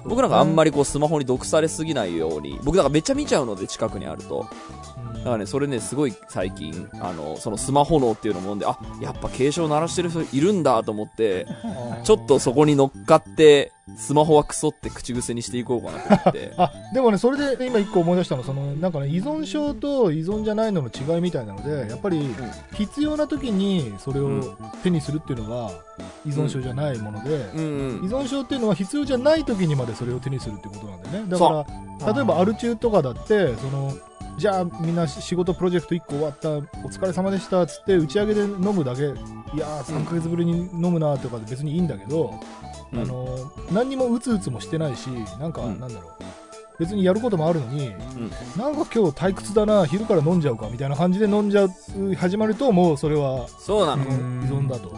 [0.05, 4.47] 僕なんかあんまりこうスマホに毒されすぎないように僕だからめっちゃ見ちゃうので近くにあると。
[5.17, 11.47] だからねそれねすごい最近あのそのスマホ脳っていうのもんであやっぱ警鐘鳴らしてる人いるんだと思って
[12.03, 16.53] ちょっとそこに乗っかってスマホはクソって口癖にしていこうかなと思って。
[16.57, 22.35] あでもねそれで今一個思い出したのそのなんかね依存症と依存じゃないのの違いみたいなのでやっぱり
[22.73, 24.41] 必要な時にそれを
[24.83, 25.71] 手にするっていうのが
[26.25, 27.63] 依存症じゃないもので、うん。
[28.01, 31.29] うん依存症っていうのは必要じゃない時にまでそれを手にするってことなんだよね。
[31.29, 31.65] だか
[32.03, 33.93] ら例えばアル中とかだってその
[34.37, 39.03] じゃあみんな仕事プロジェクト1個終わったお疲れ様でしたっつって打ち上げで飲むだけ。
[39.03, 45.07] いやー3ヶ月ぶりに飲むなとかで別にいいんだけど、うんあの何にもうつうつもしてないし
[45.39, 45.79] なんか、うん。
[45.79, 46.11] なんだろう。
[46.79, 47.91] 別にやることもあるのに、ん。
[48.55, 51.69] なんか今日退屈だな昼から飲んじゃうかみたいな感じで飲んじゃう
[52.15, 54.03] 始まるともうそれはそうなの。
[54.03, 54.95] 依存だと。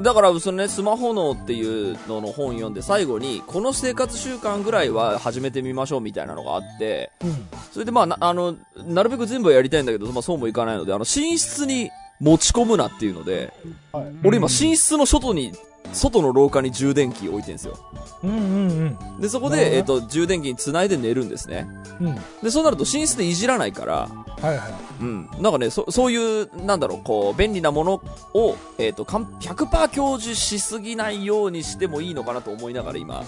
[0.00, 7.46] だから、そのね、スマホ脳っていうのの本読んで最後に、この生活習慣ぐらいは始めてみましょうみたいなのがあって、うん。
[7.70, 13.52] それでまあ、なあの、なるべく全部はやりたいんだけど、まあそうもいかないので、あの、寝室に持ち込むなっていうので、
[13.94, 15.52] はい俺今寝室の外に、
[15.92, 17.78] 外の廊下に充電器置いてるんですよ。
[18.24, 21.68] うんうんで、そこで、えっと、充電器に繋いで寝るんですね。
[22.00, 24.08] うんうんで、そうなると寝室でいじらないから、
[24.40, 25.28] はいはいうん。
[25.40, 28.02] なんかね、そ、そういう、なんだろう、こう、便利なもの
[28.34, 33.24] を、えっ、と、かん100%享受しすぎないようにしてもいいのかなと思いながら今、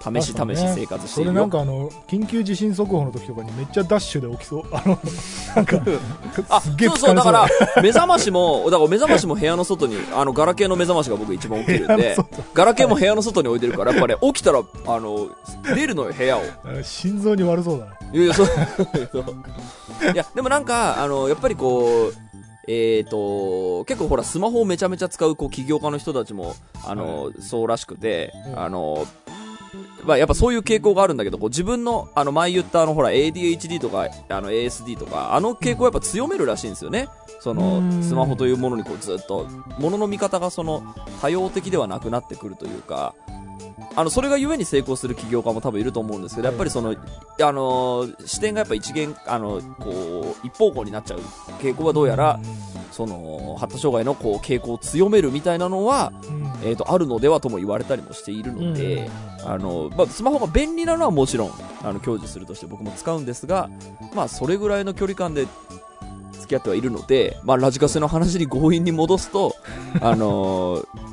[0.00, 1.32] 試し試し生活していそれるよ。
[1.34, 4.98] なんかあの緊急地震速報の時とかにめっちゃダッシュで起きそうあの
[5.56, 5.80] なんか
[6.48, 7.48] あ、そうそうだから、
[7.82, 12.16] 目覚ましも、だから目覚ましも部屋の外に、あの、ガラケーの目覚ましが僕一番起きるんで
[12.54, 15.28] ガラケーも部屋の外に置いてるから、やっぱね、起きたら、あの、
[15.74, 16.42] 出るのよ、部屋を。
[16.82, 18.46] 心臓に悪そうだないやいや、そう。
[20.12, 22.14] いや、でもなんか、あの、やっぱりこう、
[22.68, 26.54] えーと、結構ほら、スマホをめちゃめちゃ使う、こう、起業家の人たちも、
[26.86, 29.06] あの、そうらしくて、うんあの、
[30.04, 37.08] まあ、やっぱそういう傾向があるんだけど、こう自分の、あの、前言ったあの、ほら、ADHD とか、あの、ASD とか、あの傾向をやっぱ強めるらしいんですよね。
[37.40, 38.02] そのう、ん。
[38.02, 39.46] スマホというものにこう、ずっと、
[39.78, 40.82] ものの見方がその、
[41.20, 43.14] 多様的ではなくなってくるというか、
[43.96, 46.94] あの、それがゆえに成功する起業家も多分いると思うんですけど、やっぱりその、あ
[47.52, 51.20] のー視点がやっぱ一元、あの、こう、一方向になっちゃう
[51.60, 52.38] 傾向はどうやら、
[52.92, 56.68] その、発達障害のこう、傾向を強めるみたいなのは、うん。
[56.68, 59.10] えっ、と、あるのではとも言われたりもしているので、
[59.44, 59.50] うん。
[59.50, 63.70] あの、まあ、スマホが便利なのはもちろん、あの、享受するとして僕も使うんですが、
[64.14, 65.46] まあ、それぐらいの距離感で
[66.50, 69.54] 付き合ってはいるので、まあ、ラジカセの話に強引に戻すと、
[70.00, 71.10] あのー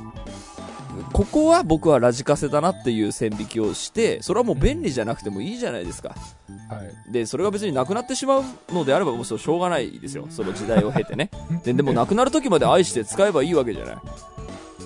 [1.12, 6.10] ここは僕はラジカセだなっていう線引きをして、それはもう便利じゃなくてもいいじゃないですか。
[6.10, 10.26] はいで、それが別になくなってしまうのであれば、もうしょうがないですよ。
[10.28, 11.30] その時代を経てね。
[11.64, 13.96] で、でもなくなる時まで愛して使えばいいわけじゃない。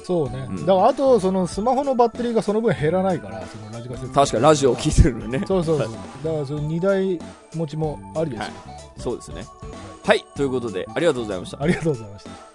[0.04, 0.66] そうね、うん。
[0.66, 5.44] だからあとそのスマホのバッテリーがその分減らないからそのラジカセ確かにラジオを聞いてるのにね。
[5.46, 5.88] そうそうそう。
[6.24, 7.20] だからその2台
[7.54, 8.52] 持ちもありですよ、
[8.98, 9.44] そうですね。
[10.04, 11.62] はい、ということで、ありがとうございました。
[11.62, 12.51] ありがとうございました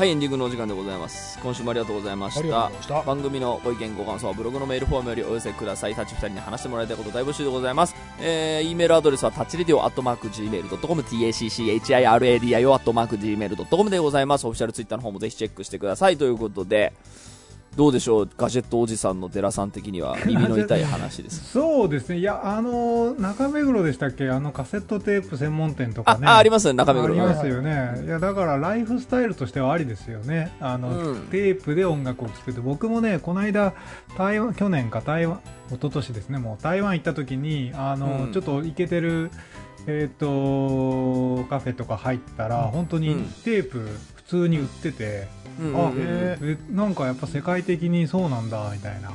[0.00, 1.38] はい、エンディングのお時間でございます。
[1.42, 2.42] 今週もありがとうございまし
[2.88, 5.94] た番組のご意見ご感想はブログのメールフォームよりお寄せください。
[5.94, 7.94] タッチ2人に話してもらいたいこと大募集でございます。
[8.18, 14.46] えー、e メールアドレスはタッチレディオアットマーク Gmail.com tacchiradio アットマーク Gmail.com でございます。
[14.46, 16.16] オフィシャルツイッターの方もぜひチェックしてください。
[16.16, 16.94] ということで、
[17.76, 21.44] どうでしょうガジェットおじさんの寺さん的には耳の痛い話です。
[21.52, 22.18] そうですね。
[22.18, 24.28] いやあの中目黒でしたっけ？
[24.28, 26.26] あのカセットテープ専門店とかあ、ね。
[26.26, 30.52] あ、ありますね、中目黒ありますよね、いやだからライフスタイルとしてはありですよね。
[30.60, 31.20] あの、うん。
[31.30, 33.72] テープで音楽を作って僕もねこの間
[34.18, 36.38] 台湾去年か台湾一昨年ですね。
[36.38, 38.32] もう台湾行った時にあの、うん。
[38.32, 39.30] ちょっとイケてる
[39.86, 43.24] えっ、とカフェとか入ったら、本当にうん。
[43.44, 45.26] テープ普通に売ってて、
[45.58, 45.98] あうんうんうん。
[45.98, 49.10] えなんかやっぱ世界的にそうなんだみたいな。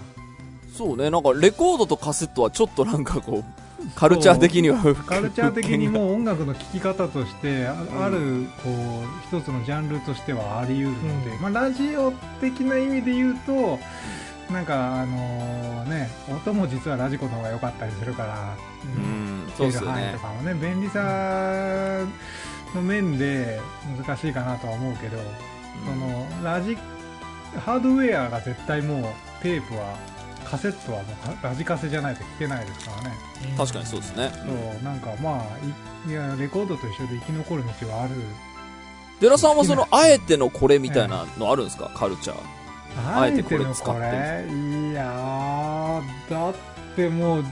[0.76, 11.42] そうね、なんかレコードとカセットはちょっとなんかこう、カルチャー的にはカルチャー的にうもう音楽の聴き方としてああるこう一つのジャンルとしてはあり得るので、うん。
[11.54, 12.12] まあ、ラジオ
[12.42, 13.80] 的な意味で言うと
[14.52, 18.58] なんかあのね音も実はラジコの方が良かったりするから、
[18.98, 20.18] うん、そうですね
[20.62, 22.06] 便利さ
[22.76, 23.60] の面で
[24.06, 25.18] 難しいかなとは思うけど、
[25.86, 26.78] そのラジ
[27.60, 29.04] ハードウェアが絶対もう
[29.42, 29.96] テープは
[30.44, 33.16] カセットはもうラジカセじゃないと聞けないですからね。
[33.58, 34.32] 確かにそうですね。
[34.34, 38.14] そうなんかまあいいやレコードと一緒で生き残る道はある。
[39.20, 41.90] 寺さんはその、あえてのこれみたいなのあるんですか？
[41.96, 42.38] カルチャー。
[43.08, 44.02] ああえてこれ使って。
[44.02, 46.54] いやーだっ
[46.96, 47.44] てもう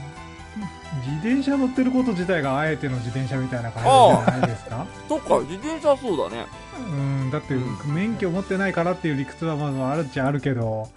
[1.06, 4.86] 自転車乗ってること自体があえての自転車みたいな感じじゃないですか？
[5.18, 6.46] そっか、自転車はそうだね。
[6.90, 10.88] うんだってう免許持ってないからっていう理屈はまああるっちゃあるけど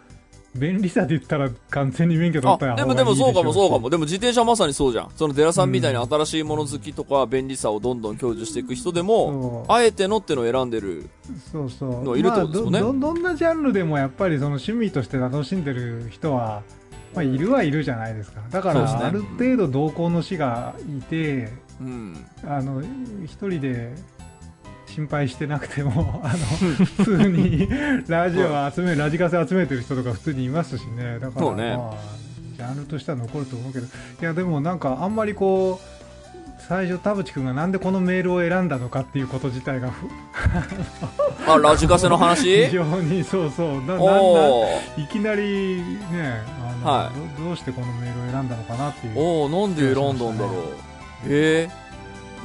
[0.56, 3.90] 便利さで言ったら完全に免許取ったらあ、でもでもそうかもそうかも。
[3.90, 5.12] でも自転車まさにそうじゃん。
[5.16, 11.10] その寺さんみたいに新しいもの好きとか便利さをどんどん享受していく人でも、そうあえてのってのを選んでる。
[11.52, 16.64] そうそうのいるってことですよねまあどんなジャンルでもやっぱりその趣味として楽しんでる人は、
[17.14, 21.50] まあ、いるはいるじゃないですかだからある程度同行の師がいて、
[21.82, 22.26] うん。
[22.44, 22.82] あの
[23.26, 23.94] 一人で
[24.88, 26.38] 心配してなくても あの
[26.98, 27.68] 普通に
[28.08, 31.20] ラジオを集めラジカセ集めてる人とか普通にいますしね。
[31.20, 31.94] だからまあ
[32.56, 33.86] ジャンルとしては残ると思うけど。
[33.86, 33.90] い
[34.22, 35.98] やでもなんかあんまりこう
[36.68, 40.08] 最初田淵君がなんでこのメールを選んだのかっていうこと自体がふ
[41.50, 42.66] あ、ラジカセの話？
[42.66, 43.68] 非常にそうそう。
[43.82, 44.04] ななんだ。
[44.98, 45.78] いきなり
[46.12, 50.97] ねあの、はどどうしてこのメールを選んだのかなっていうおー、なんで選んだんだろう。
[51.26, 51.70] へえ。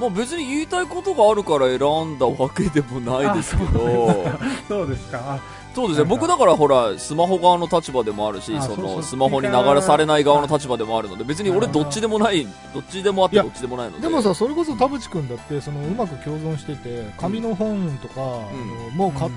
[0.01, 4.27] まあ別に言いたいことがあるから選んだわけでもないですけど。
[4.69, 5.41] そうですかあ
[5.75, 6.05] そうですね。
[6.05, 14.03] 僕だからほら、スマホ側の立場でもあるし、そのスマホに流れされない側の立場でもあるので、別に俺どっちでもない、どっちでもあってどっちでもないので。
[14.03, 18.21] でもさそれこそ田淵君だってそのうまく共存してて紙の本とか、
[18.95, 19.31] もう買っ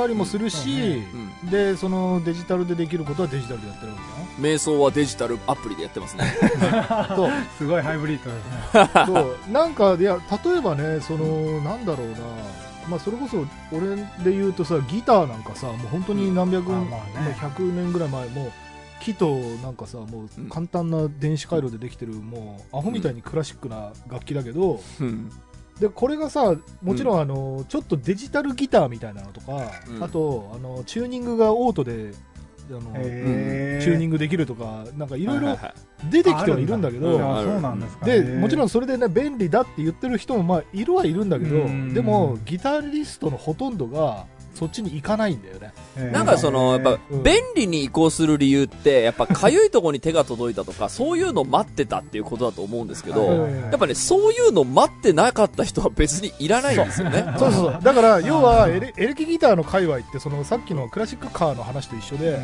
[0.00, 1.02] たりもするし、
[1.42, 1.50] うん。
[1.50, 3.98] でそのデジタルでできることはデジタルでやってるわ
[4.38, 6.24] 瞑想はデジタルアプリでやってますね。
[6.40, 7.30] けじゃんそう。
[7.58, 9.52] すごいハイブリッドですねそう。
[9.52, 12.16] なんかいや例えばねそのなんだろうな。
[12.88, 17.26] まあそれこそ俺で言うとさギターなんかさもう本当に何百年、うんあまあね。
[17.26, 18.52] もう100年ぐらい前もう
[19.00, 20.48] 木となんかさもううん。
[20.48, 25.30] 簡単な電子回路でできてるもうアホみたいにクラシックな楽器だけど、うん。
[25.80, 30.04] でこれがさもちろんあの、ちょっとデジタルギターみたいなのとか、うん。
[30.04, 32.12] あとあのチューニングがオートで
[32.68, 35.56] あの、チューニングできるとかなんかいろいろ
[36.10, 41.94] 出てきてはいるんだけど、ああそうなんでもちろんそれでね便利だって言ってる人もまあいるはいるんだけどうん。
[41.94, 45.72] でもギタリストのほとんどがそっちに行かないんだよね。
[45.96, 47.22] えーなんかその、やっぱう、ん。
[47.22, 57.24] 便利に移行する理由って、やっぱ、かゆいとこに手が届いたとか、 そういうの待ってたっていうことだと思うんですけど、はいやっぱね、そういうの待ってなかった人は別にいらないんですよね。
[57.38, 57.78] そうそうそう。
[57.82, 62.38] だから要はエレエレキギターの界隈ってそのさっきのクラシックカーの話と一緒で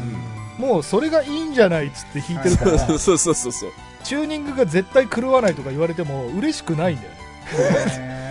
[0.59, 3.53] もうそれがいいんじゃないっつって弾いてるから そうそうそうそう。
[3.53, 3.71] そう。
[4.05, 7.11] チューニングが絶対狂わないとか言われても嬉しくないんだよ
[7.59, 8.26] へだ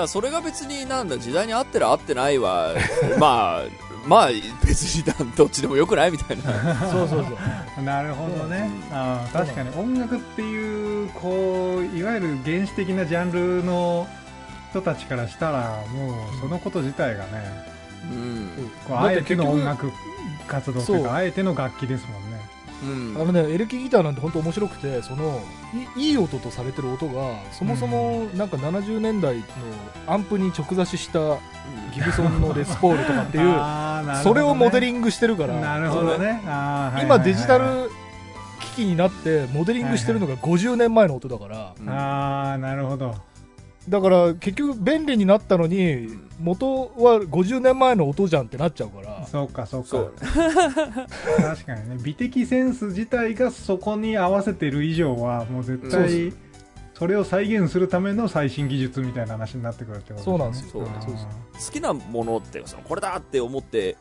[0.00, 2.74] からそれが別になんだ、時代に合ってる合ってないは、
[3.18, 3.62] まあ、
[4.06, 4.28] まあ、
[4.64, 5.04] 別に
[5.36, 6.74] どっちでもよくないみたいな。
[6.90, 7.36] そうそうそう。
[7.78, 8.70] ーなるほどね。
[8.90, 9.70] あー確かに。
[9.76, 14.08] 音楽っていうこういわゆる原始的なジャンルの
[14.70, 17.66] 人たちからしたらもうそのこと自体がね
[18.10, 18.70] うん。
[18.88, 19.92] こうあえての音だ楽
[20.48, 22.29] 活動というかあえての楽器ですもんね
[22.82, 23.16] うん。
[23.20, 25.40] あのねエレキギターなんて本当面白くてその
[25.96, 29.44] いいい音とされてる音がそもそもなんか70年代の
[30.06, 31.36] アンプに直差しした
[31.94, 33.44] ギブソンのレスポールとかっていう
[34.06, 34.22] ね。
[34.22, 36.40] それをモデリングしてるからなるほどね。
[37.02, 37.90] 今デジタル
[38.60, 41.74] 機器になってモデリングしてるのが50年前の音だから。
[41.80, 43.14] うんああなるほど。
[43.88, 46.08] だから結局便利になったのに
[46.40, 49.26] 元は50年前の音じゃんってなっちゃうから。
[49.26, 49.88] そうかそうか。
[49.88, 50.14] そう。
[50.16, 56.32] 確かにね美的センス自体がそこに合わせてる以上はもう絶対
[56.94, 60.82] それを再現するための最新技術みたいな話になってくるってことそうなんですよ。
[60.82, 63.96] 好きなものってそのこれだって思って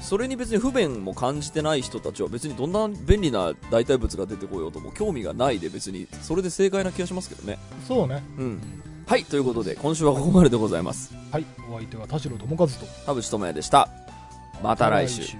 [0.00, 7.58] それに別に不便も感じてない人たちは別にどんな便利な代替物が出てこようとも興味がないで別にそれで正解な気がしますけどね。
[7.86, 8.22] そうね。
[8.38, 8.60] うん
[9.10, 11.12] はいということで今週はここまででございます。
[11.32, 12.86] はいお相手は田代智和と。
[13.06, 13.88] 田淵智也でした。
[14.62, 15.36] また来週